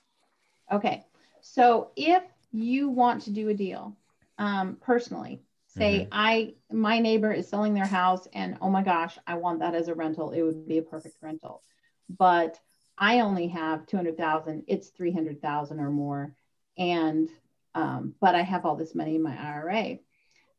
[0.72, 1.06] Okay.
[1.41, 3.95] So if you want to do a deal,
[4.38, 9.36] um, personally, say I my neighbor is selling their house and oh my gosh, I
[9.36, 10.32] want that as a rental.
[10.32, 11.62] It would be a perfect rental.
[12.10, 12.60] But
[12.98, 16.36] I only have 200,000, it's 300,000 or more.
[16.78, 17.30] And
[17.76, 20.00] um, but I have all this money in my IRA.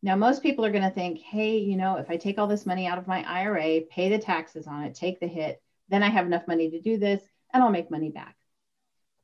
[0.03, 2.64] Now, most people are going to think, hey, you know, if I take all this
[2.64, 6.09] money out of my IRA, pay the taxes on it, take the hit, then I
[6.09, 8.37] have enough money to do this and I'll make money back.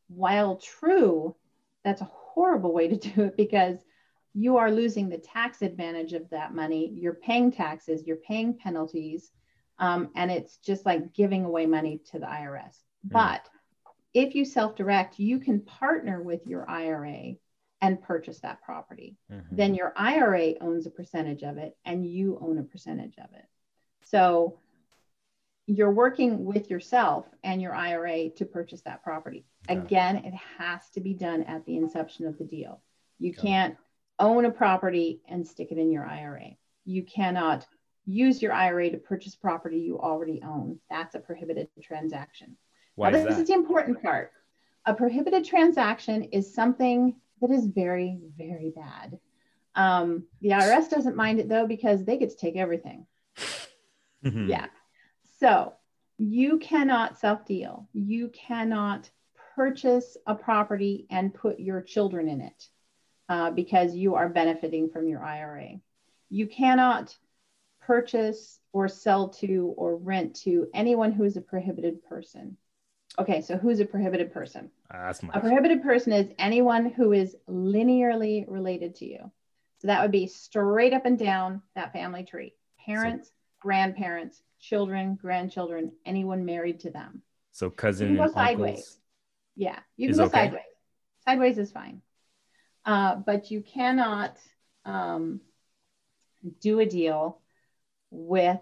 [0.09, 1.37] While true,
[1.85, 3.79] that's a horrible way to do it because
[4.37, 6.93] you are losing the tax advantage of that money.
[6.95, 9.33] You're paying taxes, you're paying penalties,
[9.79, 12.77] um, and it's just like giving away money to the IRS.
[13.03, 13.49] But
[14.13, 17.37] if you self direct, you can partner with your IRA
[17.81, 19.45] and purchase that property Mhm.
[19.51, 23.45] then your IRA owns a percentage of it and you own a percentage of it.
[24.03, 24.59] So
[25.67, 29.45] you're working with yourself and your IRA to purchase that property.
[29.69, 29.79] It.
[29.79, 32.83] Again, it has to be done at the inception of the deal.
[33.19, 33.77] You Got it.
[34.19, 36.57] Own a property and stick it in your IRA.
[36.85, 37.67] You cannot
[38.07, 40.79] use your IRA to purchase property you already own.
[40.89, 42.57] That's a prohibited transaction.
[42.95, 44.33] why now, is this is the important part.
[44.87, 49.19] A prohibited transaction is something that is very, very bad.
[49.75, 53.07] Um, the IRS doesn't mind it though because they get to take everything.
[54.25, 54.49] Mhm.
[54.49, 54.67] Yeah.
[55.39, 55.75] So
[56.19, 57.89] you cannot self deal.
[57.93, 59.11] You cannot
[59.55, 62.69] purchase a property and put your children in it
[63.29, 65.81] uh, because you are benefiting from your IRA.
[66.29, 67.17] You cannot
[67.81, 72.57] purchase or sell to or rent to anyone who is a prohibited person.
[73.19, 74.71] Okay, so who's a prohibited person?
[74.91, 79.31] That's my A prohibited person is anyone who is linearly related to you.
[79.79, 85.93] So that would be straight up and down that family tree parents, grandparents, children, grandchildren,
[86.05, 87.23] anyone married to them.
[87.53, 88.69] so cousin You can and go sideways.
[88.71, 88.99] uncles.
[89.57, 90.33] Yeah, you can go okay?
[90.33, 90.63] sideways.
[91.25, 92.03] Sideways is fine.
[92.87, 94.39] Uh, but you cannot
[94.85, 95.41] um,
[96.61, 97.41] do a deal
[98.11, 98.61] with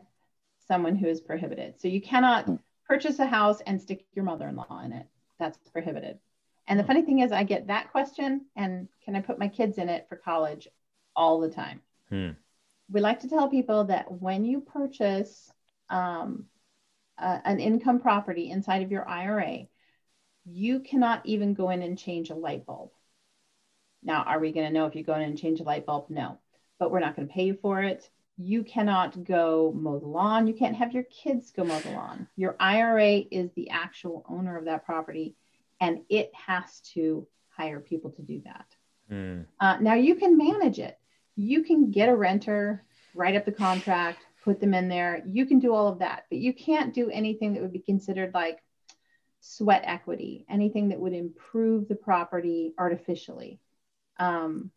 [0.66, 1.78] someone who is prohibited.
[1.78, 2.48] So you cannot
[2.88, 5.06] purchase a house and stick your mother in law in it.
[5.38, 6.18] That's prohibited.
[6.66, 9.76] And the funny thing is, I get that question and can I put my kids
[9.76, 10.66] in it for college
[11.14, 11.82] all the time?
[12.08, 12.30] Hmm.
[12.90, 15.52] We like to tell people that when you purchase
[15.90, 16.46] um,
[17.18, 19.66] an income property inside of your IRA,
[20.46, 22.90] you cannot even go in and change a light bulb.
[24.04, 26.06] Now, are we going to know if you go in and change a light bulb?
[26.10, 26.38] No,
[26.78, 28.08] but we're not going to pay you for it.
[28.36, 30.46] You cannot go mow the lawn.
[30.46, 32.28] You can't have your kids go mow the lawn.
[32.36, 35.36] Your IRA is the actual owner of that property,
[35.80, 38.66] and it has to hire people to do that.
[39.08, 39.42] Hmm.
[39.60, 40.98] Uh, now you can manage it.
[41.36, 45.22] You can get a renter, write up the contract, put them in there.
[45.26, 48.34] You can do all of that, but you can't do anything that would be considered
[48.34, 48.62] like
[49.40, 53.60] sweat equity, anything that would improve the property artificially,
[54.18, 54.70] um,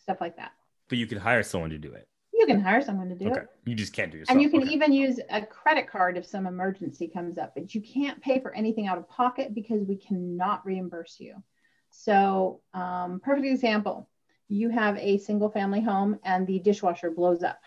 [0.00, 0.52] stuff like that.
[0.88, 2.08] But you could hire someone to do it.
[2.32, 3.40] You can hire someone to do Okay.
[3.40, 3.48] it.
[3.66, 4.34] You just can't do yourself.
[4.34, 4.72] And you can Okay.
[4.72, 8.54] even use a credit card if some emergency comes up, but you can't pay for
[8.54, 11.42] anything out of pocket because we cannot reimburse you.
[11.90, 14.08] So, um, perfect example
[14.50, 17.60] you have a single family home and the dishwasher blows up.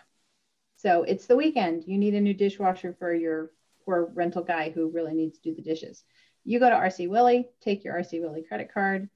[0.76, 1.84] So, it's the weekend.
[1.86, 3.52] You need a new dishwasher for your
[3.84, 6.02] poor rental guy who really needs to do the dishes.
[6.44, 9.08] You go to RC Willey, take your RC Willey credit card,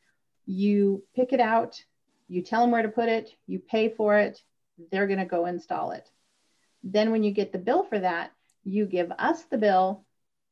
[0.47, 1.83] you pick it out,
[2.29, 4.41] you tell them where to put it, you pay for it,
[4.91, 6.09] they're going to go install it.
[6.83, 8.33] Then when you get the bill for that,
[8.65, 10.05] you give us the bill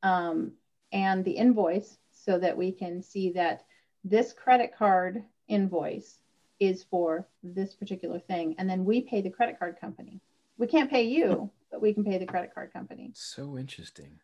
[0.03, 0.53] um,
[0.93, 3.65] and the invoice so that we can see that
[4.05, 6.19] this credit card invoice
[6.61, 8.55] is for this particular thing.
[8.59, 10.21] And then we pay the credit card company.
[10.57, 13.13] We can't pay you, but we can pay the credit card company.
[13.15, 14.21] So interesting.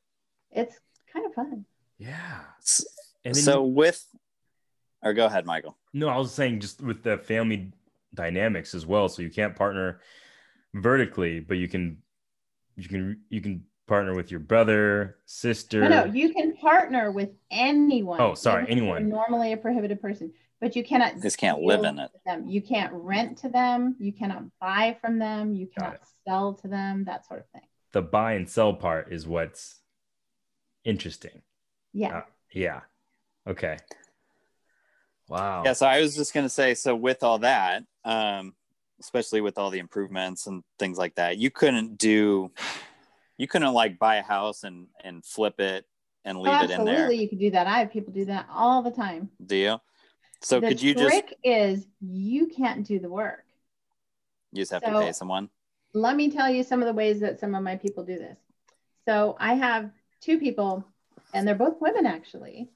[0.50, 0.78] It's
[1.12, 1.64] kind of fun.
[1.98, 2.40] Yeah.
[3.24, 4.06] And so you- with,
[5.02, 5.76] or go ahead, Michael.
[5.92, 7.72] no, I was saying just with the family
[8.14, 9.08] dynamics as well.
[9.08, 10.00] So you can't partner
[10.74, 11.98] vertically, but you can,
[12.76, 15.80] you can, you can partner with your brother, sister.
[15.80, 18.20] No, no, you can partner with anyone.
[18.20, 19.08] Oh, sorry, even if you're anyone.
[19.08, 21.20] Normally a prohibited person, but you cannot.
[21.20, 22.10] Just can't live in it.
[22.24, 22.46] Them.
[22.46, 23.96] You can't rent to them.
[23.98, 25.54] You cannot buy from them.
[25.54, 27.04] You cannot sell to them.
[27.04, 27.62] That sort of thing.
[27.92, 29.80] the buy and sell part is what's
[30.84, 31.42] interesting.
[31.92, 32.18] Yeah.
[32.18, 32.80] Uh, yeah.
[33.48, 33.76] Okay.
[35.30, 35.62] Wow.
[35.64, 38.52] Yeah, so I was just gonna say, so with all that, um,
[39.00, 42.50] especially with all the improvements and things like that, you couldn't do,
[43.38, 45.86] you couldn't like buy a house and and flip it
[46.24, 46.94] and leave Oh, it in there.
[46.96, 47.68] absolutely, you could do that.
[47.68, 49.30] I have people do that all the time.
[49.46, 49.80] Do you?
[50.42, 53.44] So the could you just The trick is you can't do the work.
[54.52, 55.48] you just have so- to pay someone?
[55.92, 58.38] let me tell you some of the ways that some of my people do this.
[59.08, 59.90] So I have
[60.20, 60.84] two people,
[61.34, 62.68] and they're both women actually,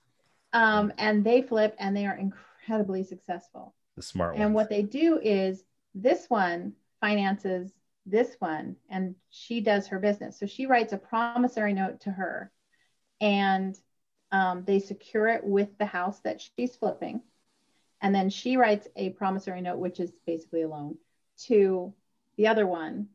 [0.55, 3.75] um, and they flip and they are incredibly successful.
[3.97, 4.43] the smart one.
[4.43, 5.62] And what they do is
[5.95, 7.71] this one finances
[8.07, 10.38] this one, and she does her business.
[10.38, 12.51] So she writes a promissory note to her,
[13.21, 13.77] and
[14.31, 17.23] um, they secure it with the house that she's flipping.
[18.03, 20.99] And then she writes a promissory note, which is basically a loan,
[21.47, 21.95] to
[22.37, 23.09] the other one,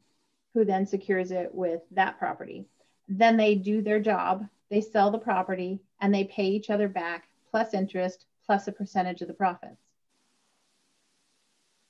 [0.55, 2.65] who then secures it with that property.
[3.07, 7.28] Then they do their job, they sell the property, and they pay each other back
[7.51, 9.81] plus interest plus a percentage of the profits.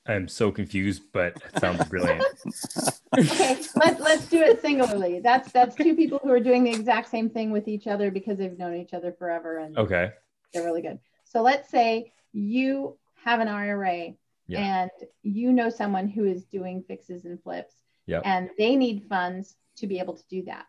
[0.06, 2.24] I'm so confused, but it sounds brilliant.
[3.18, 7.08] okay let, let's do it singularly that's that's two people who are doing the exact
[7.08, 10.10] same thing with each other because they've known each other forever and Okay.
[10.54, 14.14] they're really good so let's say you have an ira
[14.46, 14.60] Yeah.
[14.60, 14.90] and
[15.24, 17.74] you know someone who is doing fixes and flips
[18.06, 18.22] Yep.
[18.24, 20.66] and they need funds to be able to do that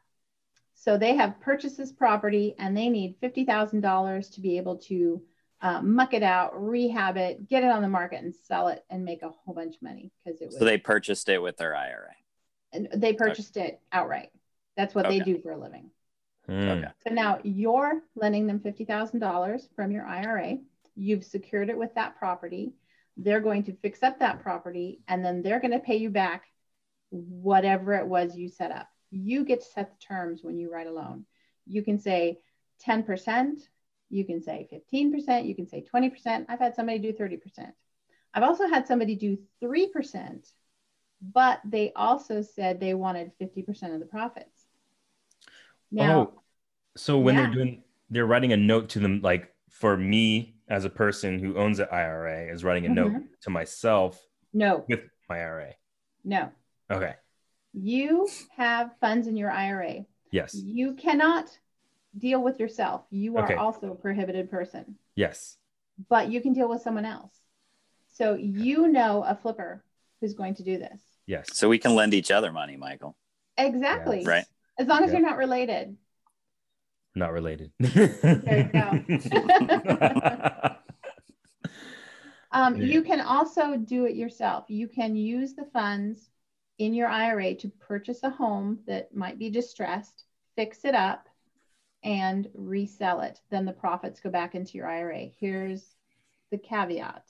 [0.83, 5.21] so they have purchased this property and they need $50000 to be able to
[5.61, 9.05] uh, muck it out rehab it get it on the market and sell it and
[9.05, 11.75] make a whole bunch of money because it was So they purchased it with their
[11.75, 12.15] IRA.
[12.73, 14.31] and they purchased it outright.
[14.75, 15.91] That's what they do for a living.
[16.47, 16.69] Hmm.
[16.69, 16.87] Okay.
[17.07, 20.57] So now you're lending them $50,000 from your IRA.
[20.95, 22.73] You've secured it with that property.
[23.17, 26.45] They're going to fix up that property and then they're going to pay you back
[27.11, 28.87] whatever it was you set up.
[29.11, 31.25] You get to set the terms when you write a loan.
[31.67, 32.39] You can say
[32.87, 33.59] 10%,
[34.09, 36.45] you can say 15%, you can say 20%.
[36.49, 37.71] I've had somebody do 30%.
[38.33, 40.49] I've also had somebody do 3%,
[41.21, 44.65] but they also said they wanted 50% of the profits.
[45.91, 46.41] Now, oh,
[46.95, 47.41] so when Yeah.
[47.43, 51.57] they're doing, they're writing a note to them, like for me as a person who
[51.57, 53.25] owns an IRA, is writing a note Mm-hmm.
[53.41, 55.75] to myself no, with my IRA.
[56.23, 56.49] no.
[56.89, 57.15] Okay.
[57.73, 60.05] You have funds in your IRA.
[60.31, 60.53] Yes.
[60.55, 61.57] You cannot
[62.17, 63.03] deal with yourself.
[63.09, 63.55] You are Okay.
[63.55, 65.57] also a prohibited person, Yes.
[66.09, 67.33] but you can deal with someone else.
[68.09, 69.83] So you know a flipper
[70.19, 71.01] who's going to do this.
[71.25, 71.57] Yes.
[71.57, 73.15] So we can lend each other money, Michael.
[73.57, 74.23] Exactly.
[74.25, 74.45] Right.
[74.77, 75.19] As long as Yeah.
[75.19, 75.95] you're not related.
[77.15, 77.71] Not related.
[77.79, 77.87] you
[82.53, 82.83] Um, Yeah.
[82.85, 84.65] You can also do it yourself.
[84.69, 86.30] You can use the funds
[86.81, 90.23] in your IRA to purchase a home that might be distressed,
[90.55, 91.29] fix it up,
[92.03, 93.39] and resell it.
[93.51, 95.29] Then the profits go back into your IRA.
[95.39, 95.85] Here's
[96.49, 97.23] the caveat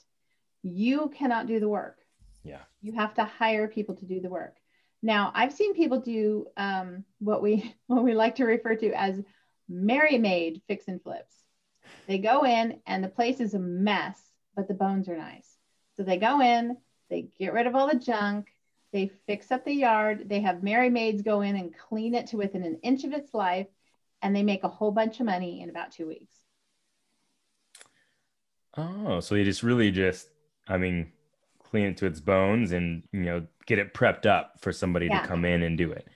[0.62, 1.98] you cannot do the work.
[2.44, 2.60] Yeah.
[2.80, 4.56] You have to hire people to do the work.
[5.02, 9.20] Now, I've seen people do um, what we what we like to refer to as
[9.68, 11.34] Merry Maid fix and flips.
[12.06, 14.18] They go in and the place is a mess,
[14.56, 15.58] but the bones are nice.
[15.98, 16.78] So they go in,
[17.10, 18.51] they get rid of all the junk,
[18.92, 22.36] they fix up the yard, they have Merry Maids go in and clean it to
[22.36, 23.68] within an inch of its life,
[24.22, 26.34] and they make a whole bunch of money in about two weeks.
[28.76, 30.28] oh, so you just really just,
[30.68, 31.12] I mean,
[31.62, 35.20] clean it to its bones and, you know, get it prepped up for somebody Yeah.
[35.22, 36.08] to come in and do it.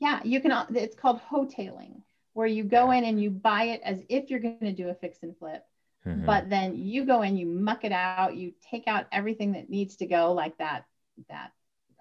[0.00, 0.52] Yeah, you can.
[0.76, 2.02] It's called wholetailing,
[2.34, 4.94] where you go in and you buy it as if you're going to do a
[4.94, 5.64] fix and flip.
[6.06, 6.24] Mhm.
[6.24, 9.96] But then you go in, you muck it out, you take out everything that needs
[9.96, 10.84] to go, like that
[11.28, 11.52] that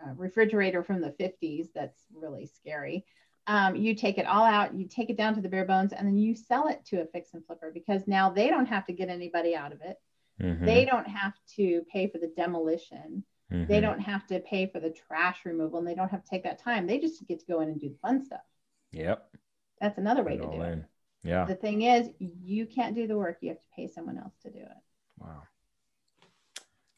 [0.05, 1.67] uh, refrigerator from the 50s.
[1.73, 3.05] That's really scary.
[3.47, 6.05] Um, you take it all out, you take it down to the bare bones, and
[6.05, 8.93] then you sell it to a fix and flipper because now they don't have to
[8.93, 9.97] get anybody out of it.
[10.41, 10.65] Mhm.
[10.65, 13.23] They don't have to pay for the demolition.
[13.49, 13.81] They Mhm.
[13.81, 16.59] don't have to pay for the trash removal, and they don't have to take that
[16.59, 16.85] time.
[16.85, 18.43] They just get to go in and do the fun stuff.
[18.91, 19.33] Yep.
[19.79, 20.83] That's another way to it do all it.
[21.23, 21.45] Yeah.
[21.45, 23.37] The thing is, you can't do the work.
[23.41, 24.77] You have to pay someone else to do it.
[25.17, 25.43] Wow.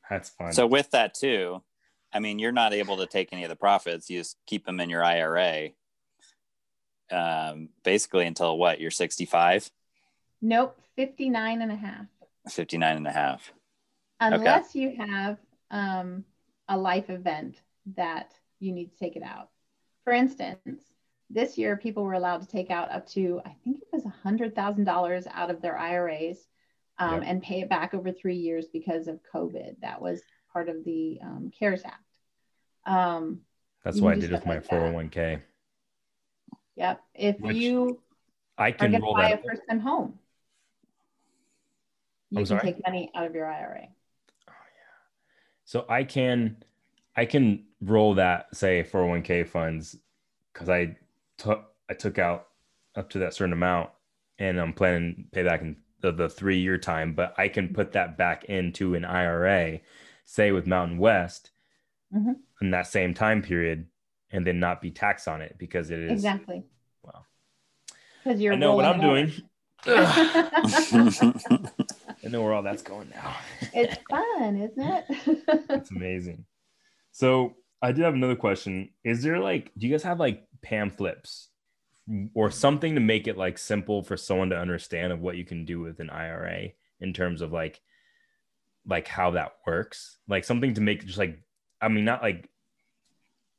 [0.09, 0.53] That's fun.
[0.53, 1.61] So with that too,
[2.13, 4.09] I mean, you're not able to take any of the profits.
[4.09, 5.69] You just keep them in your IRA,
[7.11, 8.79] um, basically until what?
[8.79, 9.69] You're 65,
[10.41, 12.05] Nope, 59 and a half.
[12.49, 13.51] 59 and a half.
[14.21, 15.37] Unless you have
[15.69, 16.23] um,
[16.67, 17.61] a life event
[17.95, 19.49] that you need to take it out.
[20.03, 20.83] For instance,
[21.29, 25.27] this year people were allowed to take out up to, I think it was $100,000
[25.33, 26.47] out of their IRAs
[26.97, 27.23] um, Yep.
[27.25, 29.75] and pay it back over three years because of COVID.
[29.81, 32.03] That was part of the um, CARES Act.
[32.85, 33.41] Um,
[33.83, 35.41] That's what I did with my like 401k.
[36.75, 37.01] Yep.
[37.13, 37.99] If Which you
[38.57, 39.41] I can roll buy that.
[39.41, 40.17] a first time home,
[42.29, 42.61] you I'm can sorry?
[42.61, 43.87] take money out of your IRA.
[45.65, 46.57] So I can
[47.15, 49.97] I can roll that say 401k funds
[50.51, 50.97] because I
[51.37, 52.47] took I took out
[52.95, 53.91] up to that certain amount
[54.39, 57.73] and I'm planning to pay back in the, the three year time, but I can
[57.73, 59.79] put that back into an IRA,
[60.29, 61.49] say with Mountain West
[62.13, 62.35] Mhm.
[62.61, 63.87] in that same time period
[64.31, 66.63] and then not be taxed on it because it is Exactly.
[67.03, 67.25] Wow.
[68.23, 69.31] Because you're I know what I'm doing.
[69.85, 71.07] I
[72.27, 73.35] know where all that's going now.
[73.73, 75.65] it's fun, isn't it?
[75.67, 76.45] That's amazing.
[77.11, 78.89] So I did have another question.
[79.03, 81.49] Is there like, do you guys have like pamphlets
[82.33, 85.63] or something to make it like simple for someone to understand of what you can
[85.65, 86.69] do with an IRA
[86.99, 87.79] in terms of like,
[88.89, 90.17] like how that works?
[90.27, 91.39] Like something to make just like,
[91.81, 92.49] I mean, not like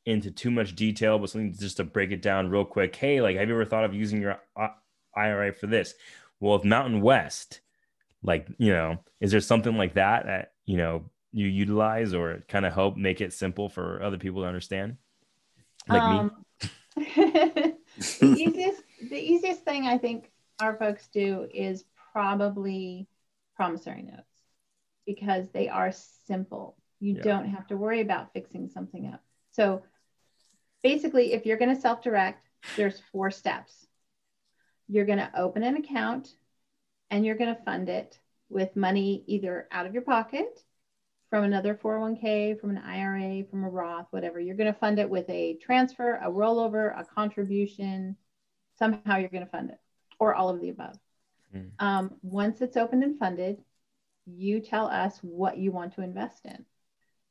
[0.05, 2.95] into too much detail, but something just to break it down real quick.
[2.97, 4.41] Hey, like, have you ever thought of using your
[5.17, 5.95] IRA for this?
[6.41, 7.61] Well, if Mountain West,
[8.23, 12.67] like, you know, is there something like that that, you know, you utilize or kind
[12.67, 14.97] of help make it simple for other people to understand?
[15.89, 16.19] Like me?
[16.19, 16.45] Um,
[16.97, 17.77] the
[18.23, 23.07] easiest the easiest thing I think our folks do is probably
[23.57, 24.30] promissory notes
[25.07, 26.77] because they are simple.
[27.01, 27.23] You Yeah.
[27.23, 29.23] don't have to worry about fixing something up.
[29.53, 29.83] So
[30.83, 32.47] basically, if you're going to self-direct,
[32.77, 33.87] there's four steps.
[34.89, 36.35] You're going to open an account
[37.11, 40.65] and you're going to fund it with money either out of your pocket
[41.31, 44.41] from another 401k, from an IRA, from a Roth, whatever.
[44.41, 48.17] You're going to fund it with a transfer, a rollover, a contribution.
[48.79, 49.79] Somehow you're going to fund it,
[50.19, 50.99] or all of the above.
[51.55, 51.71] Mm.
[51.79, 53.63] Um, once it's opened and funded,
[54.37, 56.65] you tell us what you want to invest in.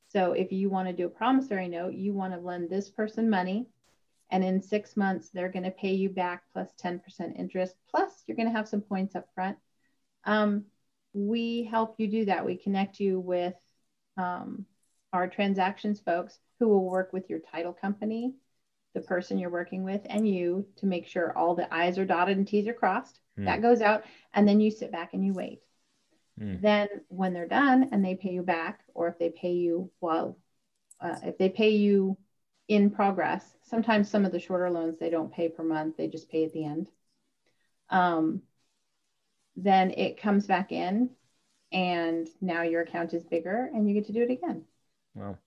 [0.09, 3.29] So if you want to do a promissory note, you want to lend this person
[3.29, 3.67] money,
[4.31, 7.01] and in six months they're going to pay you back plus 10%
[7.37, 7.75] interest.
[7.89, 9.57] Plus you're going to have some points up front.
[10.25, 10.65] Um,
[11.13, 12.45] we help you do that.
[12.45, 13.55] We connect you with
[14.17, 14.65] um,
[15.13, 18.33] our transactions folks who will work with your title company,
[18.93, 22.37] the person you're working with, and you to make sure all the I's are dotted
[22.37, 23.19] and T's are crossed.
[23.37, 23.45] Hmm.
[23.45, 25.61] That goes out, and then you sit back and you wait.
[26.39, 26.55] Hmm.
[26.61, 30.37] Then, when they're done and they pay you back, or if they pay you well,
[31.01, 32.17] uh, if they pay you
[32.67, 36.29] in progress, sometimes some of the shorter loans they don't pay per month, they just
[36.29, 36.89] pay at the end.
[37.89, 38.41] Um,
[39.55, 41.09] then it comes back in,
[41.71, 44.63] and now your account is bigger, and you get to do it again.
[45.15, 45.37] Wow.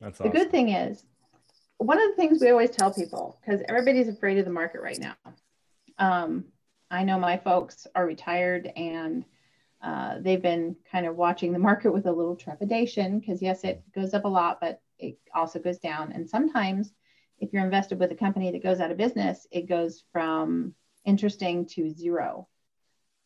[0.00, 1.04] That's The good thing is,
[1.78, 4.98] one of the things we always tell people, because everybody's afraid of the market right
[4.98, 5.16] now.
[5.98, 6.44] Um,
[6.90, 9.24] I know my folks are retired and
[9.82, 13.82] uh, they've been kind of watching the market with a little trepidation because, yes, it
[13.92, 16.12] goes up a lot, but it also goes down.
[16.12, 16.92] And sometimes,
[17.38, 20.74] if you're invested with a company that goes out of business, it goes from
[21.04, 22.48] interesting to zero.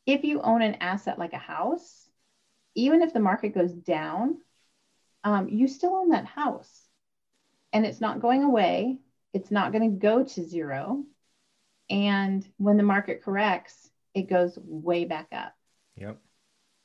[0.04, 2.10] If you own an asset like a house,
[2.74, 4.38] even if the market goes down,
[5.24, 6.82] um, you still own that house
[7.72, 8.98] and it's not going away.
[9.32, 11.04] It's not going to go to zero.
[11.92, 15.54] And when the market corrects, it goes way back up.
[15.96, 16.18] Yep.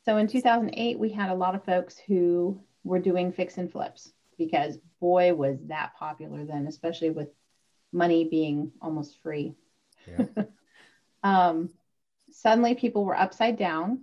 [0.04, 4.12] So in 2008, we had a lot of folks who were doing fix and flips
[4.38, 7.30] because boy, was that popular then, especially with
[7.94, 9.56] money being almost free.
[10.06, 10.26] Yeah.
[11.24, 11.70] um,
[12.32, 14.02] suddenly people were upside down.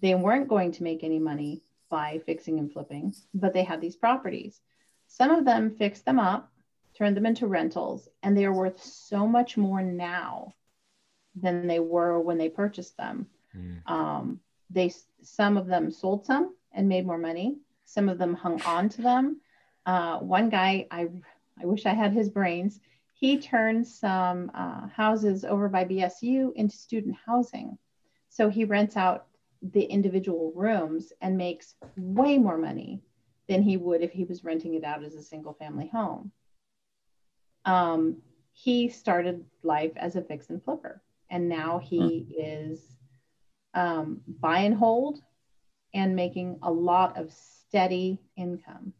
[0.00, 3.96] They weren't going to make any money by fixing and flipping, but they had these
[3.96, 4.60] properties.
[5.06, 6.50] Some of them fixed them up,
[6.96, 10.54] turned them into rentals, and they are worth so much more now
[11.34, 13.26] than they were when they purchased them.
[13.54, 13.90] Mm.
[13.90, 14.40] Um,
[14.70, 14.92] they
[15.22, 17.58] some of them sold some and made more money.
[17.84, 19.40] Some of them hung on to them.
[19.84, 21.08] Uh, one guy, I
[21.60, 22.80] I wish I had his brains.
[23.14, 27.78] He turned some uh, houses over by BSU into student housing.
[28.28, 29.26] So he rents out
[29.62, 33.00] the individual rooms and makes way more money
[33.48, 36.30] than he would if he was renting it out as a single family home.
[37.66, 42.96] Um, he started life as a fix and flipper, and now he is
[43.74, 45.20] um, buy and hold
[45.92, 48.92] and making a lot of steady income.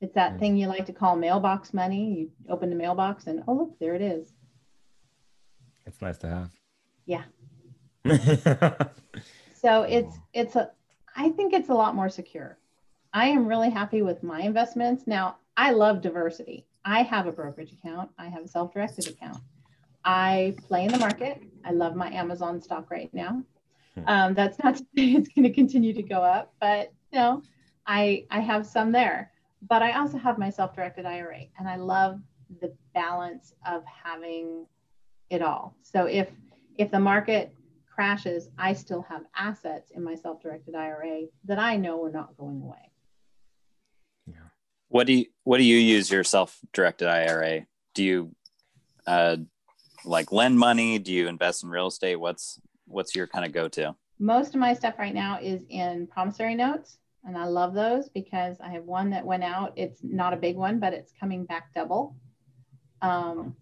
[0.00, 0.38] It's that Mm.
[0.38, 2.12] thing you like to call mailbox money.
[2.12, 4.34] You open the mailbox and oh look, there it is.
[5.86, 6.50] It's nice to have.
[7.06, 7.24] Yeah.
[9.54, 10.70] So it's it's a
[11.16, 12.58] I think it's a lot more secure.
[13.12, 15.04] I am really happy with my investments.
[15.06, 16.67] Now, I love diversity.
[16.84, 19.38] I have a brokerage account, I have a self-directed account.
[20.04, 21.42] I play in the market.
[21.64, 23.42] I love my Amazon stock right now.
[23.94, 24.08] Hmm.
[24.08, 27.42] Um, that's not to say it's going to continue to go up, but you know,
[27.86, 29.32] I I have some there.
[29.68, 32.20] But I also have my self-directed IRA, and I love
[32.60, 34.66] the balance of having
[35.30, 35.76] it all.
[35.82, 36.28] So if
[36.76, 37.52] if the market
[37.92, 42.36] crashes, I still have assets in my self directed IRA that I know are not
[42.36, 42.87] going away.
[44.88, 47.66] What do you what do you use your self directed IRA?
[47.94, 48.34] Do you
[49.06, 49.36] uh,
[50.04, 50.98] like lend money?
[50.98, 52.16] Do you invest in real estate?
[52.16, 53.94] What's what's your kind of go to?
[54.18, 58.56] Most of my stuff right now is in promissory notes, and I love those because
[58.60, 59.72] I have one that went out.
[59.76, 62.16] It's not a big one, but it's coming back double.
[63.02, 63.54] Um,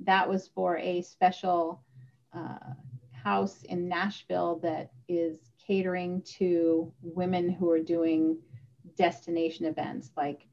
[0.00, 1.82] that was for a special
[2.34, 2.74] uh,
[3.12, 8.38] house in Nashville that is catering to women who are doing
[8.96, 10.46] destination events like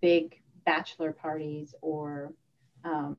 [0.00, 2.32] big bachelor parties or
[2.84, 3.16] um,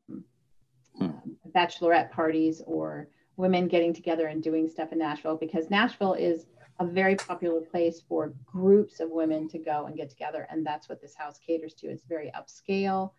[1.02, 1.10] uh,
[1.56, 3.08] bachelorette parties or
[3.38, 6.46] women getting together and doing stuff in Nashville because Nashville is
[6.80, 10.48] a very popular place for groups of women to go and get together.
[10.50, 11.88] And that's what this house caters to.
[11.88, 13.12] It's very upscale.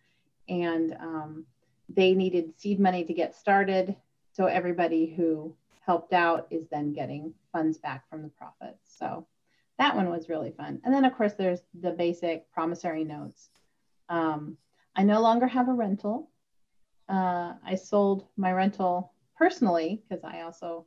[0.47, 1.45] And um,
[1.89, 3.95] they needed seed money to get started.
[4.31, 5.55] So everybody who
[5.85, 8.95] helped out is then getting funds back from the profits.
[8.97, 9.25] So
[9.79, 10.81] that one was really fun.
[10.83, 13.49] And then, of course, there's the basic promissory notes.
[14.09, 14.57] Um,
[14.95, 16.29] I no longer have a rental.
[17.07, 20.85] Uh, I sold my rental personally because I also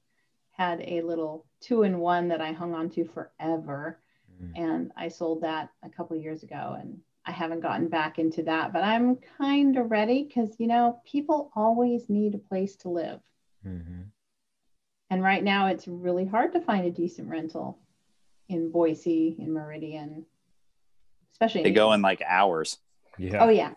[0.51, 3.99] had a little two in one that I hung on to forever.
[4.41, 4.53] Mm.
[4.57, 8.73] And I sold that a couple years ago and I haven't gotten back into that,
[8.75, 13.21] but I'm kind of ready because, you know, people always need a place to live.
[13.67, 14.03] Mm-hmm.
[15.09, 17.79] And right now it's really hard to find a decent rental
[18.53, 20.25] in Boise, in Meridian,
[21.33, 21.63] especially.
[21.63, 22.79] They go in like hours.
[23.19, 23.45] Yeah.
[23.45, 23.73] Oh, yeah.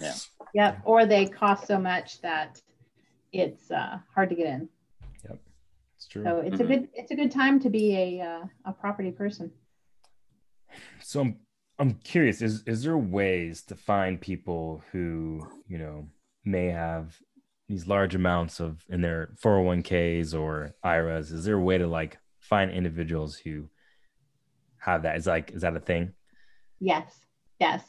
[0.00, 0.14] Yeah.
[0.54, 0.80] Yep.
[0.84, 2.60] Or they cost so much that
[3.32, 4.68] it's uh, hard to get in.
[5.28, 5.38] Yep,
[5.96, 6.24] it's true.
[6.24, 6.62] So it's mm-hmm.
[6.62, 9.50] a good it's a good time to be a uh, a property person.
[11.00, 11.36] So I'm
[11.78, 12.42] I'm curious.
[12.42, 16.08] Is is there ways to find people who you know
[16.44, 17.16] may have
[17.68, 21.32] these large amounts of in their 401ks or IRAs?
[21.32, 23.68] Is there a way to like find individuals who
[24.78, 25.16] have that?
[25.16, 26.12] Is like is that a thing?
[26.80, 27.14] Yes.
[27.58, 27.82] Yes.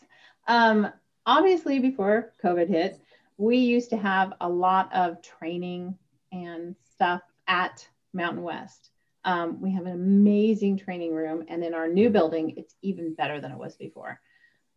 [0.47, 0.91] Um,
[1.25, 2.99] obviously, before COVID hit,
[3.37, 5.97] we used to have a lot of training
[6.31, 8.91] and stuff at Mountain West.
[9.25, 13.41] Um, we have an amazing training room, and in our new building, it's even better
[13.41, 14.21] than it was before.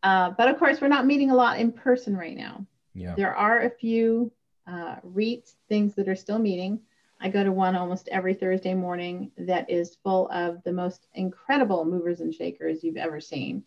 [0.02, 2.66] Uh, but of course, we're not meeting a lot in person right now.
[2.94, 3.14] Yeah.
[3.14, 4.32] There are a few
[4.66, 6.80] uh, REIT things that are still meeting.
[7.20, 11.84] I go to one almost every Thursday morning that is full of the most incredible
[11.84, 13.62] movers and shakers you've ever seen.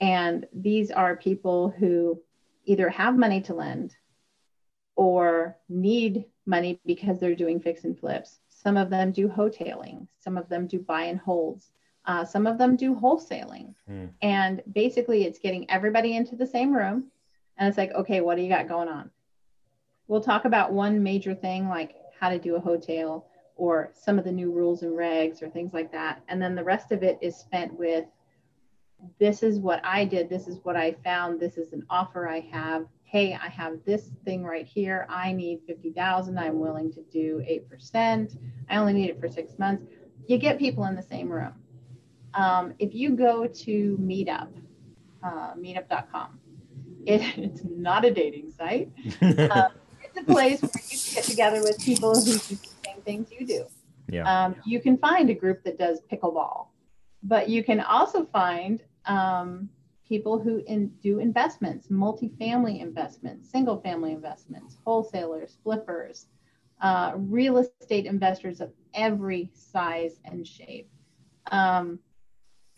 [0.00, 2.20] And these are people who
[2.64, 3.94] either have money to lend
[4.96, 8.40] or need money because they're doing fix and flips.
[8.48, 11.70] Some of them do wholetailing, some of them do buy and holds,
[12.04, 13.74] uh, some of them do wholesaling.
[13.88, 14.10] Mm.
[14.22, 17.04] And basically, it's getting everybody into the same room.
[17.56, 19.10] And it's like, okay, what do you got going on?
[20.08, 24.24] We'll talk about one major thing like how to do a wholetail or some of
[24.24, 26.22] the new rules and regs or things like that.
[26.28, 28.04] And then the rest of it is spent with
[29.18, 32.40] this is what I did, this is what I found, this is an offer I
[32.52, 35.06] have, hey, I have this thing right here.
[35.08, 36.38] I need 50,000.
[36.38, 38.36] I'm willing to do 8%.
[38.68, 39.84] I only need it for six months.
[40.26, 41.54] You get people in the same room.
[42.34, 44.48] Um, if you go to Meetup,
[45.22, 46.38] uh, meetup.com,
[47.06, 48.90] it, it's not a dating site.
[48.96, 49.52] It's
[50.18, 53.46] a place where you can get together with people who do the same things you
[53.46, 53.66] do.
[54.10, 54.24] Yeah.
[54.24, 56.68] Um, you can find a group that does pickleball,
[57.22, 59.68] but you can also find um,
[60.08, 66.26] people who in, do investments, multifamily investments, single family investments, wholesalers, flippers,
[66.80, 70.88] uh, real estate investors of every size and shape.
[71.50, 71.98] Um,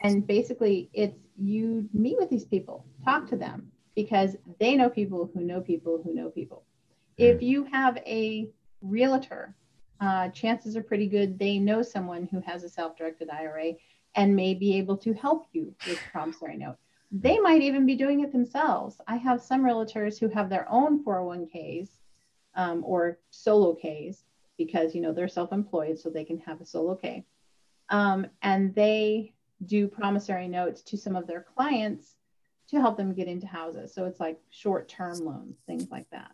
[0.02, 5.30] and basically, it's you meet with these people, talk to them because they know people
[5.32, 6.64] who know people who know people.
[7.20, 7.44] If hmm.
[7.44, 8.50] you have a
[8.80, 9.54] realtor,
[10.00, 13.74] uh, chances are pretty good they know someone who has a self directed IRA
[14.14, 16.76] and may be able to help you with promissory note
[17.10, 19.00] they might even be doing it themselves.
[19.06, 21.88] I have some realtors who have their own 401ks
[22.54, 24.24] um, or solo Ks
[24.56, 27.24] because you know they're self-employed, so they can have a solo K,
[27.88, 29.32] um, and they
[29.66, 32.16] do promissory notes to some of their clients
[32.68, 33.92] to help them get into houses.
[33.92, 36.32] So it's like short-term loans, things like that.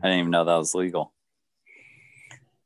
[0.00, 1.12] I didn't even know that was legal.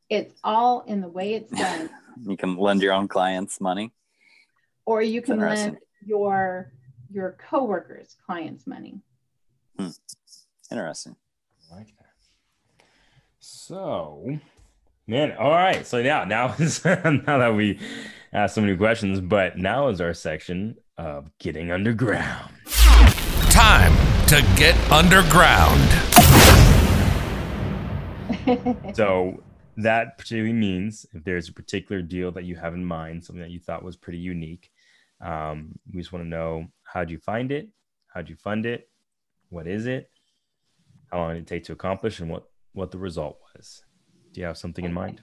[0.09, 1.91] It's all in the way it's done.
[2.27, 3.93] you can lend your own clients money.
[4.85, 6.73] Or you can lend your
[7.11, 9.01] your coworkers clients money.
[9.79, 9.89] Hmm.
[10.71, 11.17] interesting.
[11.71, 12.85] I like that.
[13.41, 14.39] So
[15.07, 15.85] man all right.
[15.85, 17.81] So now now is now that we
[18.33, 22.53] asked so many questions but now is our section of getting underground.
[23.51, 23.93] Time
[24.29, 26.16] to get underground
[28.95, 29.43] so
[29.77, 33.51] that particularly means if there's a particular deal that you have in mind, something that
[33.51, 34.71] you thought was pretty unique,
[35.21, 37.69] um, we just want to know how'd you find it,
[38.09, 38.89] how'd you fund it,
[39.49, 40.11] what is it,
[41.11, 43.83] how long did it take to accomplish, and what what the result was.
[44.33, 45.23] Do you have something in mind?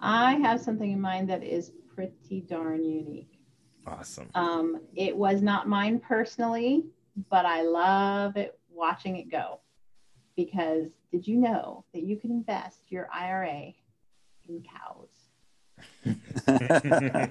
[0.00, 3.40] I have something in mind that is pretty darn unique.
[3.86, 4.28] Awesome.
[4.34, 6.84] Um, it was not mine personally,
[7.30, 9.60] but I love it watching it go.
[10.36, 13.72] Because did you know that you can invest your IRA
[14.48, 15.08] in cows?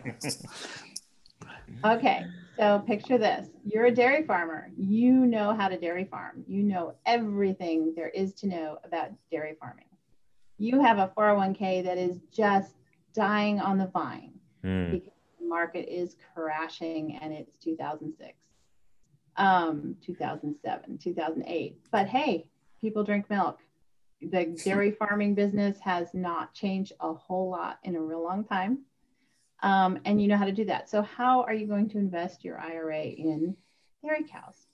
[1.86, 2.26] okay,
[2.58, 4.70] so picture this you're a dairy farmer.
[4.78, 9.56] You know how to dairy farm, you know everything there is to know about dairy
[9.60, 9.86] farming.
[10.58, 12.74] You have a 401k that is just
[13.14, 14.92] dying on the vine Mm.
[14.92, 18.34] because the market is crashing and it's 2006,
[19.38, 21.78] um, 2007, 2008.
[21.92, 22.48] But hey,
[22.82, 23.60] people drink milk.
[24.22, 28.80] The dairy farming business has not changed a whole lot in a real long time.
[29.64, 30.90] Um, and you know how to do that.
[30.90, 33.56] So, how are you going to invest your IRA in
[34.04, 34.68] dairy cows?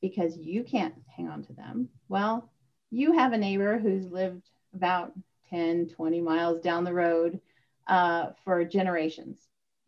[0.00, 1.88] Because you can't hang on to them.
[2.08, 2.50] Well,
[2.90, 5.12] you have a neighbor who's lived about
[5.50, 7.40] 10, 20 miles down the road
[7.86, 9.38] uh, for generations.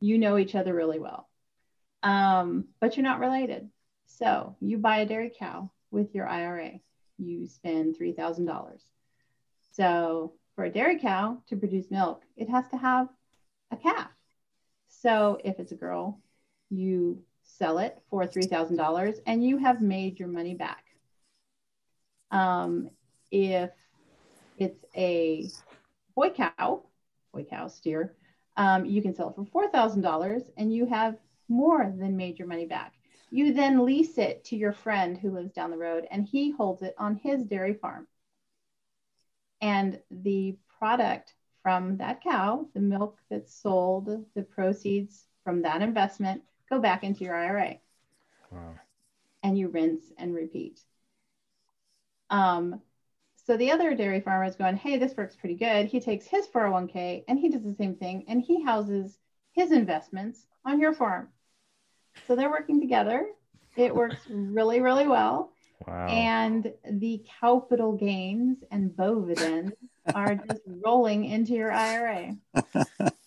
[0.00, 1.28] You know each other really well,
[2.02, 3.70] um, but you're not related.
[4.06, 6.80] So you buy a dairy cow with your IRA.
[7.18, 8.80] You spend $3,000.
[9.76, 13.08] So for a dairy cow to produce milk, it has to have
[13.72, 14.08] a calf.
[14.88, 16.20] So if it's a girl,
[16.70, 20.84] you sell it for $3,000 and you have made your money back.
[22.30, 22.88] Um,
[23.32, 23.70] if
[24.58, 25.48] it's a
[26.14, 26.84] boy cow,
[27.32, 28.14] boy cow steer,
[28.56, 31.16] um, you can sell it for $4,000 and you have
[31.48, 32.92] more than made your money back.
[33.32, 36.82] You then lease it to your friend who lives down the road and he holds
[36.82, 38.06] it on his dairy farm.
[39.64, 46.42] And the product from that cow, the milk that's sold, the proceeds from that investment
[46.68, 47.78] go back into your IRA
[48.52, 48.74] Wow.
[49.42, 50.82] and you rinse and repeat.
[52.28, 52.82] Um,
[53.46, 55.86] so the other dairy farmer is going, hey, this works pretty good.
[55.86, 59.18] He takes his 401k and he does the same thing and he houses
[59.52, 61.28] his investments on your farm.
[62.26, 63.26] So they're working together.
[63.76, 65.53] It works really, really well.
[65.86, 66.06] Wow.
[66.08, 69.72] And the capital gains and bovidends
[70.14, 72.36] are just rolling into your IRA.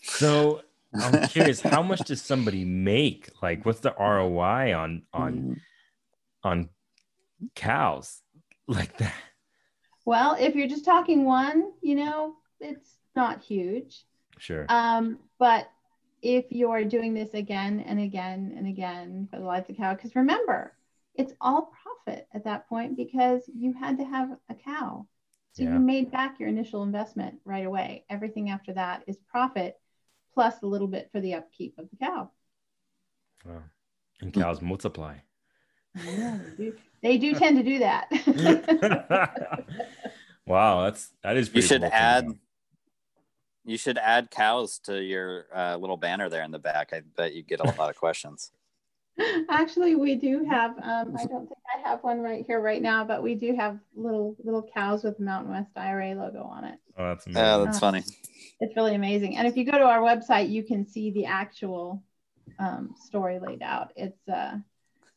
[0.01, 0.61] so
[0.93, 3.29] I'm curious, how much does somebody make?
[3.41, 5.21] Like, what's the ROI on Mm-hmm.
[5.21, 5.61] on
[6.43, 6.69] on
[7.55, 8.21] cows
[8.67, 9.13] like that?
[10.05, 14.05] Well, if you're just talking one, you know, it's not huge.
[14.39, 14.65] Sure.
[14.69, 15.69] Um, but
[16.21, 19.93] if you're doing this again and again and again for the life of the cow,
[19.93, 20.73] because remember,
[21.17, 25.07] it's all profit at that point because you had to have a cow.
[25.53, 25.73] So Yeah.
[25.73, 28.05] you made back your initial investment right away.
[28.09, 29.79] Everything after that is profit
[30.33, 32.29] plus a little bit for the upkeep of the cow.
[33.45, 33.63] Wow.
[34.21, 35.17] And cows multiply.
[35.95, 36.77] Yeah, they, do.
[37.01, 38.07] they do tend to do that.
[40.45, 41.49] wow, that's that is.
[41.53, 42.27] You should cool add.
[42.27, 42.35] know.
[43.65, 46.93] You should add cows to your uh, little banner there in the back.
[46.93, 48.51] I bet you get a lot of questions.
[49.49, 50.71] Actually, we do have.
[50.81, 53.79] Um, I don't think I have one right here right now, but we do have
[53.95, 56.79] little little cows with the Mountain West IRA logo on it.
[56.97, 57.43] Oh, that's amazing.
[57.43, 58.03] Yeah, that's funny.
[58.59, 59.37] It's really amazing.
[59.37, 62.03] And if you go to our website, you can see the actual
[62.59, 63.91] um, story laid out.
[63.95, 64.57] It's uh,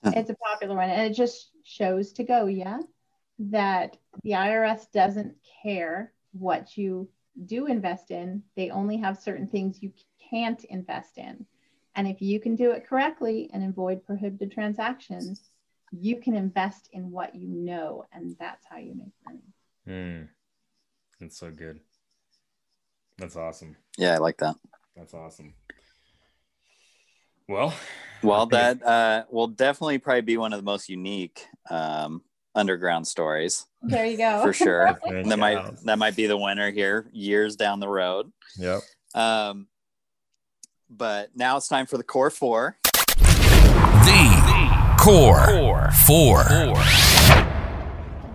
[0.04, 2.78] it's a popular one, and it just shows to go, yeah,
[3.38, 7.08] that the IRS doesn't care what you
[7.46, 8.42] do invest in.
[8.56, 9.92] They only have certain things you
[10.30, 11.44] can't invest in.
[11.94, 15.50] And if you can do it correctly and avoid prohibited transactions,
[15.92, 19.42] you can invest in what you know, and that's how you make money.
[19.88, 20.28] Mm.
[21.20, 21.80] That's so good.
[23.18, 23.76] That's awesome.
[23.98, 24.56] Yeah, I like that.
[24.96, 25.54] That's awesome.
[27.48, 27.74] Well,
[28.22, 32.22] Well, I that uh, will definitely probably be one of the most unique um,
[32.54, 34.42] underground stories There you go.
[34.42, 34.98] for sure.
[35.06, 38.30] That might that might be the winner here years down the road.
[38.58, 38.80] Yep.
[39.14, 39.68] Um,
[40.90, 42.76] but now it's time for the core four.
[43.18, 46.44] The Core Four.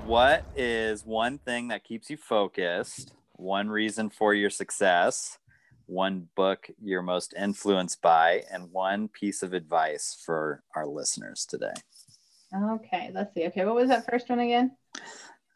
[0.06, 3.14] What is one thing that keeps you focused?
[3.34, 5.38] One reason for your success?
[5.86, 11.74] One book you're most influenced by, and one piece of advice for our listeners today.
[12.56, 13.46] Okay, let's see.
[13.46, 14.72] Okay, what was that first one again?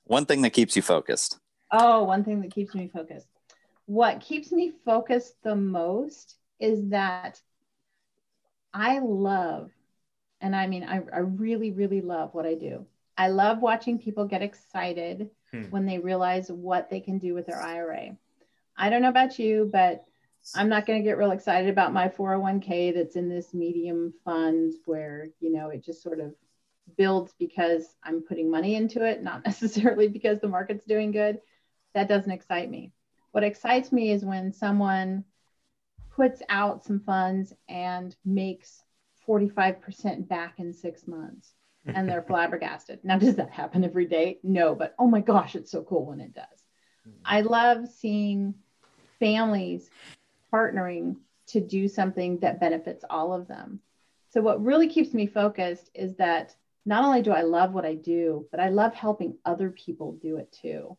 [0.03, 1.39] One thing that keeps you focused.
[1.71, 3.27] Oh, one thing that keeps me focused.
[3.85, 7.41] What keeps me focused the most is that
[8.73, 9.71] I love,
[10.41, 12.85] and I mean, I, I really, really love what I do.
[13.17, 15.69] I love watching people get excited Hmm.
[15.69, 18.17] when they realize what they can do with their IRA.
[18.77, 20.05] I don't know about you, but
[20.55, 24.73] I'm not going to get real excited about my 401k that's in this medium fund
[24.85, 26.33] where, you know, it just sort of
[26.97, 31.39] builds because I'm putting money into it, not necessarily because the market's doing good.
[31.93, 32.93] That doesn't excite me.
[33.31, 35.23] What excites me is when someone
[36.19, 38.83] puts out some funds and makes
[39.25, 41.53] 45% back in six months
[41.85, 42.99] and they're flabbergasted.
[43.03, 44.37] Now, does that happen every day?
[44.43, 46.65] No, but oh my gosh, it's so cool when it does.
[47.07, 47.21] Mm-hmm.
[47.23, 48.53] I love seeing
[49.17, 49.89] families
[50.53, 51.15] partnering
[51.47, 53.79] to do something that benefits all of them.
[54.31, 56.53] So, what really keeps me focused is that
[56.85, 60.35] not only do I love what I do, but I love helping other people do
[60.35, 60.97] it too.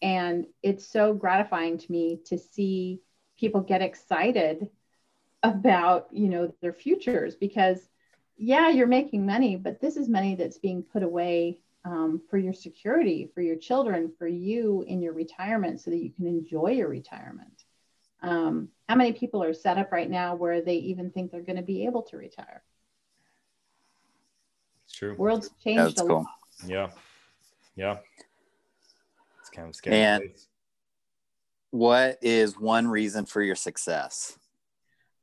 [0.00, 3.02] And it's so gratifying to me to see
[3.42, 4.68] people get excited
[5.42, 7.80] about, you know, their futures because
[8.36, 12.52] yeah, you're making money, but this is money that's being put away um, for your
[12.52, 16.88] security, for your children, for you in your retirement so that you can enjoy your
[16.88, 17.64] retirement.
[18.22, 21.56] Um, how many people are set up right now where they even think they're going
[21.56, 22.62] to be able to retire?
[24.84, 25.16] It's true.
[25.18, 26.18] World's changed That's a cool.
[26.18, 26.26] lot.
[26.64, 26.90] Yeah.
[27.74, 27.96] Yeah.
[29.40, 29.96] It's kind of scary.
[29.96, 30.46] And- place.
[31.72, 34.36] What is one reason for your success?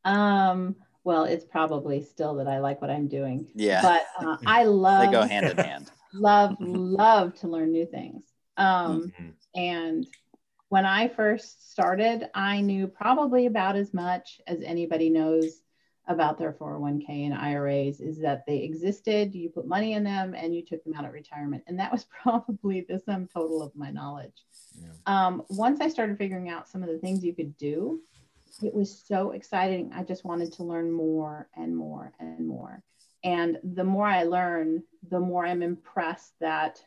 [0.03, 3.47] Um, well, it's probably still that I like what I'm doing.
[3.53, 3.81] Yeah.
[3.83, 5.91] But uh, I love They go hand in hand.
[6.13, 8.23] love love to learn new things.
[8.57, 9.33] Um, Mhm.
[9.55, 10.07] And
[10.69, 15.61] when I first started, I knew probably about as much as anybody knows
[16.09, 20.55] about their 401k and IRAs is that they existed, you put money in them, and
[20.55, 21.63] you took them out at retirement.
[21.67, 24.43] And that was probably the sum total of my knowledge.
[24.75, 24.87] Yeah.
[25.05, 28.01] Um, once I started figuring out some of the things you could do,
[28.63, 29.91] it was so exciting.
[29.93, 32.81] I just wanted to learn more and more and more.
[33.23, 36.81] And the more I learn, the more I'm impressed that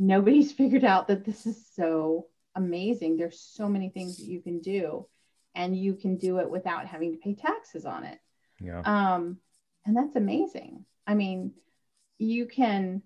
[0.00, 3.16] nobody's figured out that this is so amazing.
[3.16, 5.06] There's so many things that you can do,
[5.54, 8.18] and you can do it without having to pay taxes on it.
[8.60, 8.82] Yeah.
[8.84, 9.38] Um,
[9.86, 10.84] and that's amazing.
[11.06, 11.52] I mean,
[12.18, 13.02] you can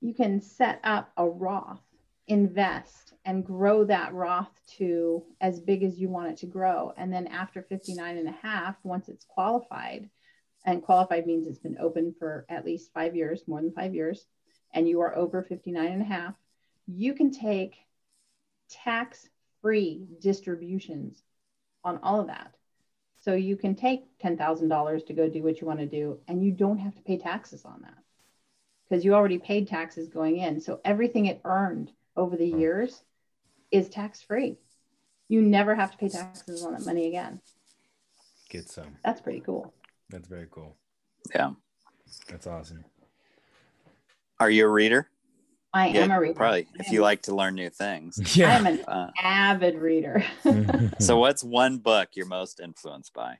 [0.00, 1.82] you can set up a Roth,
[2.26, 6.92] invest, and grow that Roth to as big as you want it to grow.
[6.96, 10.08] And then after 59 and a half, once it's qualified,
[10.64, 14.26] and qualified means it's been open for at least five years, more than five years,
[14.72, 16.34] and you are over 59 and a half,
[16.86, 17.76] you can take
[18.70, 21.22] tax-free distributions
[21.84, 22.54] on all of that.
[23.20, 26.52] So you can take $10,000 to go do what you want to do, and you
[26.52, 27.98] don't have to pay taxes on that
[28.88, 30.60] because you already paid taxes going in.
[30.60, 33.02] So everything it earned over the years
[33.70, 34.56] is tax free.
[35.28, 37.40] You never have to pay taxes on that money again.
[38.48, 38.96] Get some.
[39.04, 39.72] That's pretty cool.
[40.08, 40.76] That's very cool.
[41.32, 41.50] Yeah.
[42.28, 42.84] That's awesome.
[44.40, 45.08] Are you a reader?
[45.72, 46.34] I Yeah, am a reader.
[46.34, 46.66] Probably.
[46.74, 48.18] If you like to learn new things.
[48.38, 50.24] I am an Uh, avid reader.
[50.98, 53.38] so, what's one book you're most influenced by?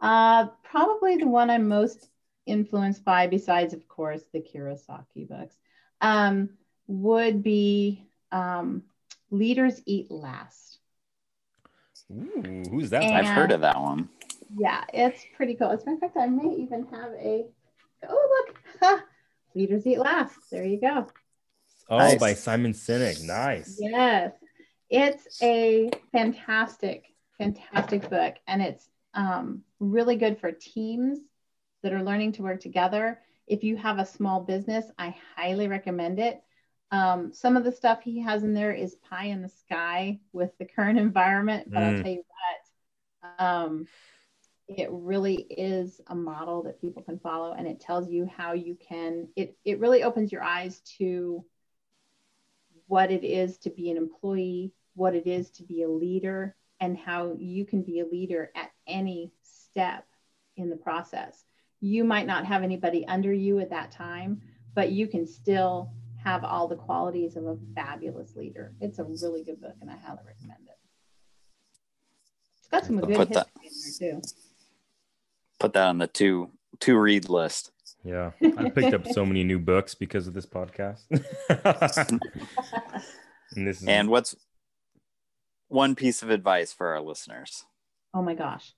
[0.00, 2.08] Uh, probably the one I'm most
[2.46, 5.56] influenced by, besides, of course, the Kiyosaki books,
[6.00, 6.50] um,
[6.86, 8.82] would be um,
[9.30, 10.78] Leaders Eat Last.
[12.12, 13.02] Ooh, who's that?
[13.02, 14.08] And- I've heard of that one.
[14.56, 15.70] Yeah, it's pretty cool.
[15.70, 17.46] As a matter of fact, I may even have a.
[18.08, 18.46] Oh,
[18.82, 19.00] look.
[19.54, 20.36] Leaders Eat Last.
[20.52, 21.06] There you go.
[21.90, 22.20] Oh, Nice.
[22.20, 23.22] by Simon Sinek.
[23.26, 23.78] Nice.
[23.80, 24.32] Yes,
[24.90, 27.04] it's a fantastic,
[27.38, 31.18] fantastic book, and it's um, really good for teams
[31.82, 33.20] that are learning to work together.
[33.46, 36.42] If you have a small business, I highly recommend it.
[36.90, 40.56] Um, some of the stuff he has in there is pie in the sky with
[40.58, 42.02] the current environment, but I'll Mm.
[42.02, 42.24] tell you
[43.20, 43.86] what, um,
[44.68, 48.76] it really is a model that people can follow, and it tells you how you
[48.76, 49.28] can.
[49.36, 51.44] It it really opens your eyes to
[52.86, 56.96] what it is to be an employee, what it is to be a leader, and
[56.96, 60.06] how you can be a leader at any step
[60.56, 61.44] in the process.
[61.80, 64.40] You might not have anybody under you at that time,
[64.74, 65.90] but you can still
[66.22, 68.72] have all the qualities of a fabulous leader.
[68.80, 70.78] It's a really good book, and I highly recommend it.
[72.58, 74.28] It's got some good put history that- in there too.
[75.60, 77.70] Put that on the two two read list.
[78.04, 78.32] Yeah.
[78.58, 81.04] I picked up so many new books because of this podcast.
[83.56, 84.36] and this is And what's
[85.68, 87.64] one piece of advice for our listeners?
[88.12, 88.72] Oh my gosh.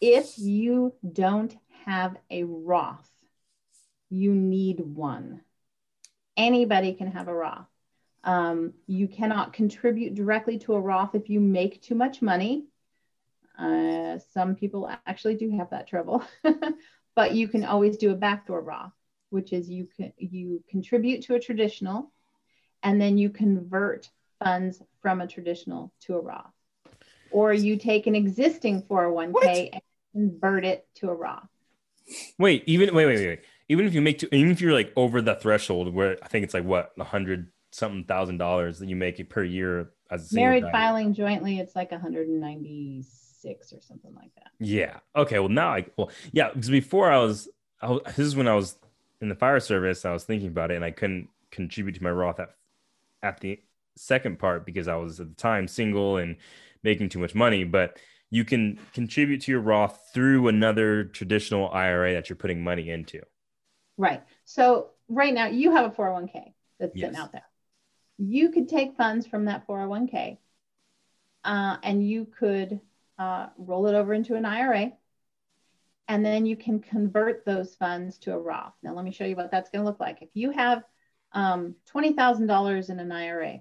[0.00, 1.54] If you don't
[1.84, 3.10] have a Roth,
[4.08, 5.42] you need one.
[6.36, 7.66] Anybody can have a Roth.
[8.24, 12.66] Um, you cannot contribute directly to a Roth if you make too much money.
[13.58, 16.24] Uh, some people actually do have that trouble,
[17.14, 18.92] but you can always do a backdoor Roth,
[19.30, 22.10] which is you can you contribute to a traditional,
[22.82, 24.10] and then you convert
[24.42, 26.52] funds from a traditional to a Roth.
[27.30, 29.46] or you take an existing 401k what?
[29.46, 29.82] and
[30.12, 31.48] convert it to a Roth.
[32.38, 33.40] Wait, even wait, wait, wait.
[33.68, 36.42] Even if you make, to, even if you're like over the threshold where I think
[36.44, 40.64] it's like what a hundred something thousand dollars that you make per year as married
[40.72, 44.48] filing jointly, it's like 196 or something like that.
[44.58, 44.98] Yeah.
[45.16, 45.38] Okay.
[45.38, 47.48] Well, now I well, yeah, because before I was,
[47.80, 48.76] I was, this is when I was
[49.20, 50.04] in the fire service.
[50.04, 52.50] I was thinking about it, and I couldn't contribute to my Roth at
[53.22, 53.60] at the
[53.96, 56.36] second part because I was at the time single and
[56.82, 57.64] making too much money.
[57.64, 57.98] But
[58.30, 63.20] you can contribute to your Roth through another traditional IRA that you're putting money into.
[63.96, 64.22] Right.
[64.44, 67.06] So right now you have a 401k that's yes.
[67.06, 67.44] sitting out there.
[68.18, 70.38] You could take funds from that 401k
[71.44, 72.80] uh, and you could
[73.20, 74.92] uh, roll it over into an IRA.
[76.08, 78.72] And then you can convert those funds to a Roth.
[78.82, 80.22] Now, let me show you what that's going to look like.
[80.22, 80.82] If you have
[81.32, 83.60] um, $20,000 in an IRA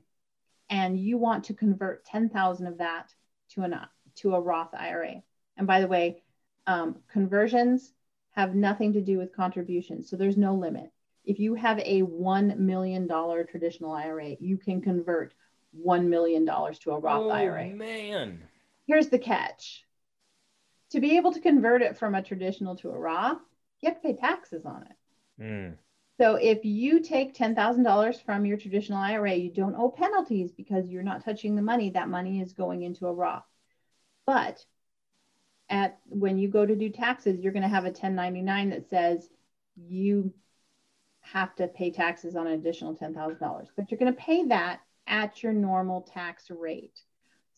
[0.70, 3.14] and you want to convert 10,000 of that
[3.52, 3.76] to an
[4.16, 5.22] to a Roth IRA.
[5.58, 6.24] And by the way,
[6.66, 7.94] um, conversions
[8.32, 10.10] have nothing to do with contributions.
[10.10, 10.92] So there's no limit.
[11.26, 15.34] If you have a $1 million traditional IRA, you can convert
[15.86, 17.30] $1 million to a Roth IRA.
[17.30, 17.70] oh, IRA.
[17.70, 18.42] man.
[18.90, 19.86] Here's the catch.
[20.94, 23.38] To be able to convert it from a traditional to a Roth,
[23.82, 25.44] you have to pay taxes on it.
[25.44, 25.76] Mm.
[26.20, 31.04] So if you take $10,000 from your traditional IRA, you don't owe penalties because you're
[31.04, 31.92] not touching the money.
[31.92, 33.46] That money is going into a Roth.
[34.26, 34.66] But
[35.70, 39.30] at when you go to do taxes, you're going to have a 1099 that says
[39.76, 40.34] you
[41.22, 45.44] have to pay taxes on an additional $10,000, but you're going to pay that at
[45.44, 47.00] your normal tax rate.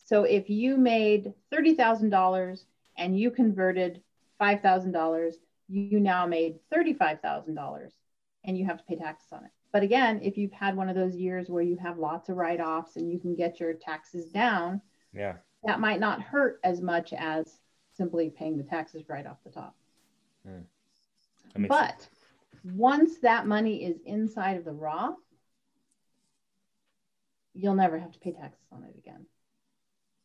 [0.03, 2.63] So if you made $30,000
[2.97, 4.01] and you converted
[4.39, 5.33] $5,000,
[5.67, 7.91] you now made $35,000
[8.43, 9.51] and you have to pay taxes on it.
[9.71, 12.59] But again, if you've had one of those years where you have lots of write
[12.59, 14.81] offs and you can get your taxes down,
[15.13, 17.59] yeah, that might not hurt as much as
[17.93, 19.75] simply paying the taxes right off the top.
[20.45, 21.67] Hmm.
[21.67, 22.09] But sense.
[22.63, 25.17] once that money is inside of the Roth,
[27.53, 29.25] you'll never have to pay taxes on it again,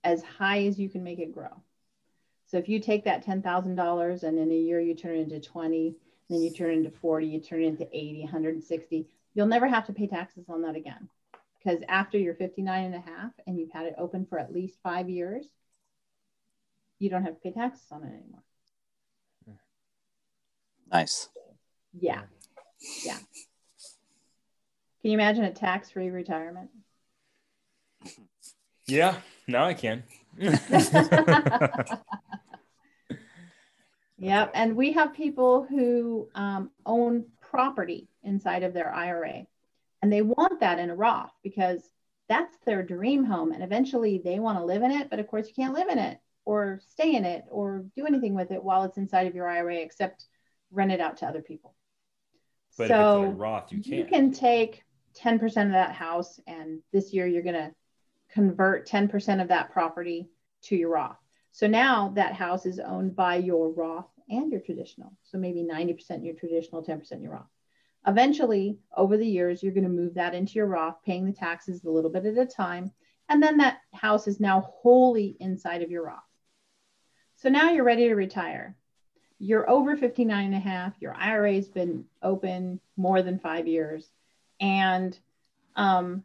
[0.06, 1.50] as high as you can make it grow.
[2.46, 5.96] So if you take that $10,000 and in a year you turn it into 20,
[6.30, 9.84] then you turn it into 40, you turn it into 80, 160, you'll never have
[9.86, 11.08] to pay taxes on that again
[11.58, 14.78] because after you're 59 and a half and you've had it open for at least
[14.80, 15.44] five years,
[17.00, 18.42] you don't have to pay taxes on it anymore.
[20.92, 21.28] Nice.
[21.98, 22.22] Yeah.
[23.04, 23.18] Yeah.
[25.02, 26.70] Can you imagine a tax free retirement?
[28.86, 29.16] Yeah,
[29.46, 30.04] now I can.
[34.18, 34.50] yep.
[34.54, 39.46] And we have people who um, own property inside of their IRA.
[40.02, 41.82] And they want that in a Roth because
[42.28, 43.52] that's their dream home.
[43.52, 45.08] And eventually they want to live in it.
[45.10, 48.34] But of course, you can't live in it or stay in it or do anything
[48.34, 50.26] with it while it's inside of your IRA except
[50.70, 51.74] rent it out to other people.
[52.78, 53.92] But so if it's a Roth, you can.
[53.92, 54.82] You can take
[55.18, 57.74] 10% of that house, and this year you're going to
[58.36, 60.28] convert 10% of that property
[60.60, 61.16] to your Roth.
[61.52, 65.14] So now that house is owned by your Roth and your traditional.
[65.22, 67.48] So maybe 90% your traditional, 10% your Roth.
[68.06, 71.82] Eventually, over the years, you're going to move that into your Roth, paying the taxes
[71.82, 72.92] a little bit at a time.
[73.30, 76.18] And then that house is now wholly inside of your Roth.
[77.36, 78.76] So now you're ready to retire.
[79.38, 80.92] You're over 59 and a half.
[81.00, 84.10] Your IRA's been open more than five years.
[84.60, 85.18] And
[85.74, 86.22] um,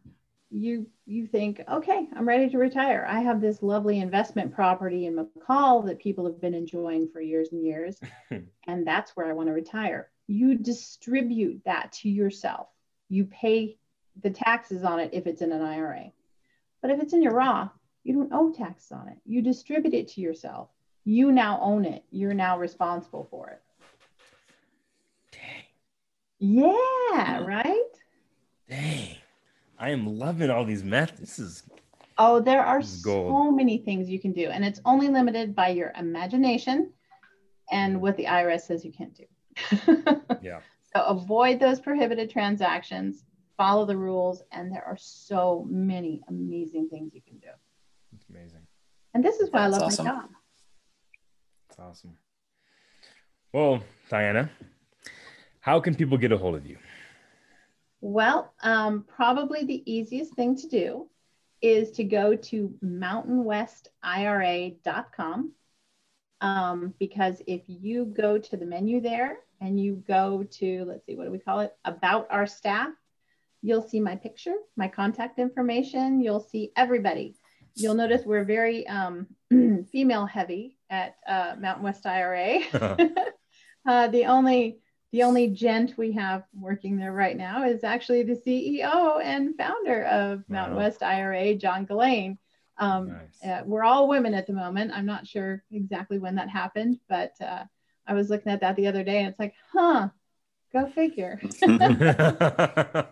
[0.52, 3.06] you you think, okay, I'm ready to retire.
[3.10, 7.50] I have this lovely investment property in McCall that people have been enjoying for years
[7.52, 8.00] and years,
[8.68, 12.68] and that's where I want to retire you distribute that to yourself.
[13.10, 13.78] You pay
[14.24, 16.12] the taxes on it if it's in an IRA.
[16.82, 17.72] But if it's in your Roth,
[18.04, 19.18] you don't owe taxes on it.
[19.26, 20.70] You distribute it to yourself.
[21.04, 22.04] You now own it.
[22.12, 23.62] You're now responsible for it.
[25.32, 25.64] Dang.
[26.40, 27.92] Yeah, right?
[28.70, 29.18] Dang.
[29.82, 31.20] I am loving all these methods.
[31.20, 31.64] This is
[32.18, 35.92] Oh, there are so many things you can do, and it's only limited by your
[35.98, 36.94] imagination
[37.72, 39.26] and what the IRS says you can't do.
[40.44, 40.60] yeah.
[40.96, 43.24] So avoid those prohibited transactions,
[43.58, 47.48] follow the rules, and there are so many amazing things you can do.
[48.14, 48.62] It's amazing.
[49.16, 50.06] And this is why That's I love awesome.
[50.06, 50.30] my job.
[51.72, 52.18] It's awesome.
[53.52, 54.52] Well, Diana,
[55.60, 56.78] how can people get a hold of you?
[58.02, 61.08] Well, um, probably the easiest thing to do
[61.62, 65.54] is to go to mountainwestira.com
[66.42, 71.16] um, because if you go to the menu there and you go to, let's see,
[71.16, 71.76] what do we call it?
[71.86, 72.90] About our staff,
[73.62, 77.36] you'll see my picture, my contact information, you'll see everybody.
[77.76, 79.28] you'll notice we're very um,
[79.92, 82.62] female heavy at uh, Mountain West IRA.
[83.86, 84.80] uh, the only
[85.12, 90.06] the only gent we have working there right now is actually the CEO and founder
[90.06, 90.84] of Mountain wow.
[90.84, 92.38] West IRA, John Gillane.
[92.78, 93.44] Um, nice.
[93.44, 94.92] uh, we're all women at the moment.
[94.94, 97.66] I'm not sure exactly when that happened, but uh,
[98.08, 100.10] I was looking at that the other day and it's like, huh,
[100.74, 101.42] go figure.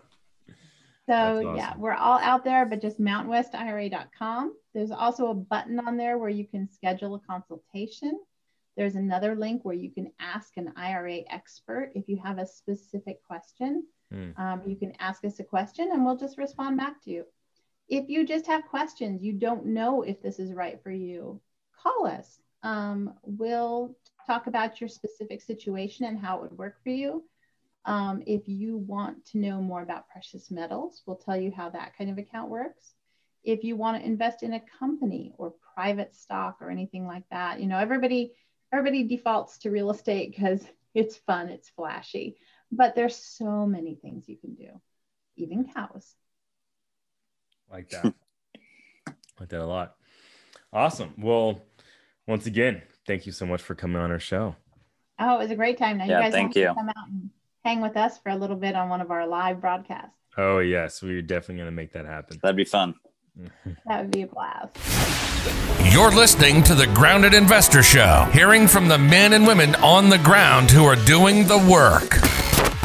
[1.10, 1.56] So awesome.
[1.56, 4.54] yeah, we're all out there, but just mountainwestira.com.
[4.72, 8.20] There's also a button on there where you can schedule a consultation.
[8.76, 13.22] There's another link where you can ask an IRA expert if you have a specific
[13.24, 13.84] question.
[14.12, 14.38] Mm.
[14.38, 17.24] Um, you can ask us a question and we'll just respond back to you.
[17.88, 21.40] If you just have questions, you don't know if this is right for you,
[21.82, 22.38] call us.
[22.62, 23.96] Um, we'll
[24.26, 27.24] talk about your specific situation and how it would work for you.
[27.84, 31.96] Um, if you want to know more about precious metals, we'll tell you how that
[31.96, 32.94] kind of account works.
[33.42, 37.60] If you want to invest in a company or private stock or anything like that,
[37.60, 38.34] you know, everybody
[38.72, 40.64] everybody defaults to real estate because
[40.94, 42.36] it's fun, it's flashy,
[42.70, 44.68] but there's so many things you can do,
[45.36, 46.14] even cows.
[47.70, 48.04] Like that.
[49.38, 49.94] like that a lot.
[50.72, 51.14] Awesome.
[51.18, 51.62] Well,
[52.26, 54.56] once again, thank you so much for coming on our show.
[55.18, 55.98] Oh, it was a great time.
[55.98, 56.72] Now yeah, you guys thank you.
[56.74, 57.30] come out and
[57.64, 60.16] hang with us for a little bit on one of our live broadcasts.
[60.36, 61.02] Oh, yes.
[61.02, 62.38] We're definitely going to make that happen.
[62.42, 62.94] That'd be fun.
[63.86, 64.76] that would be a blast.
[65.90, 70.18] You're listening to the Grounded Investor Show, hearing from the men and women on the
[70.18, 72.18] ground who are doing the work.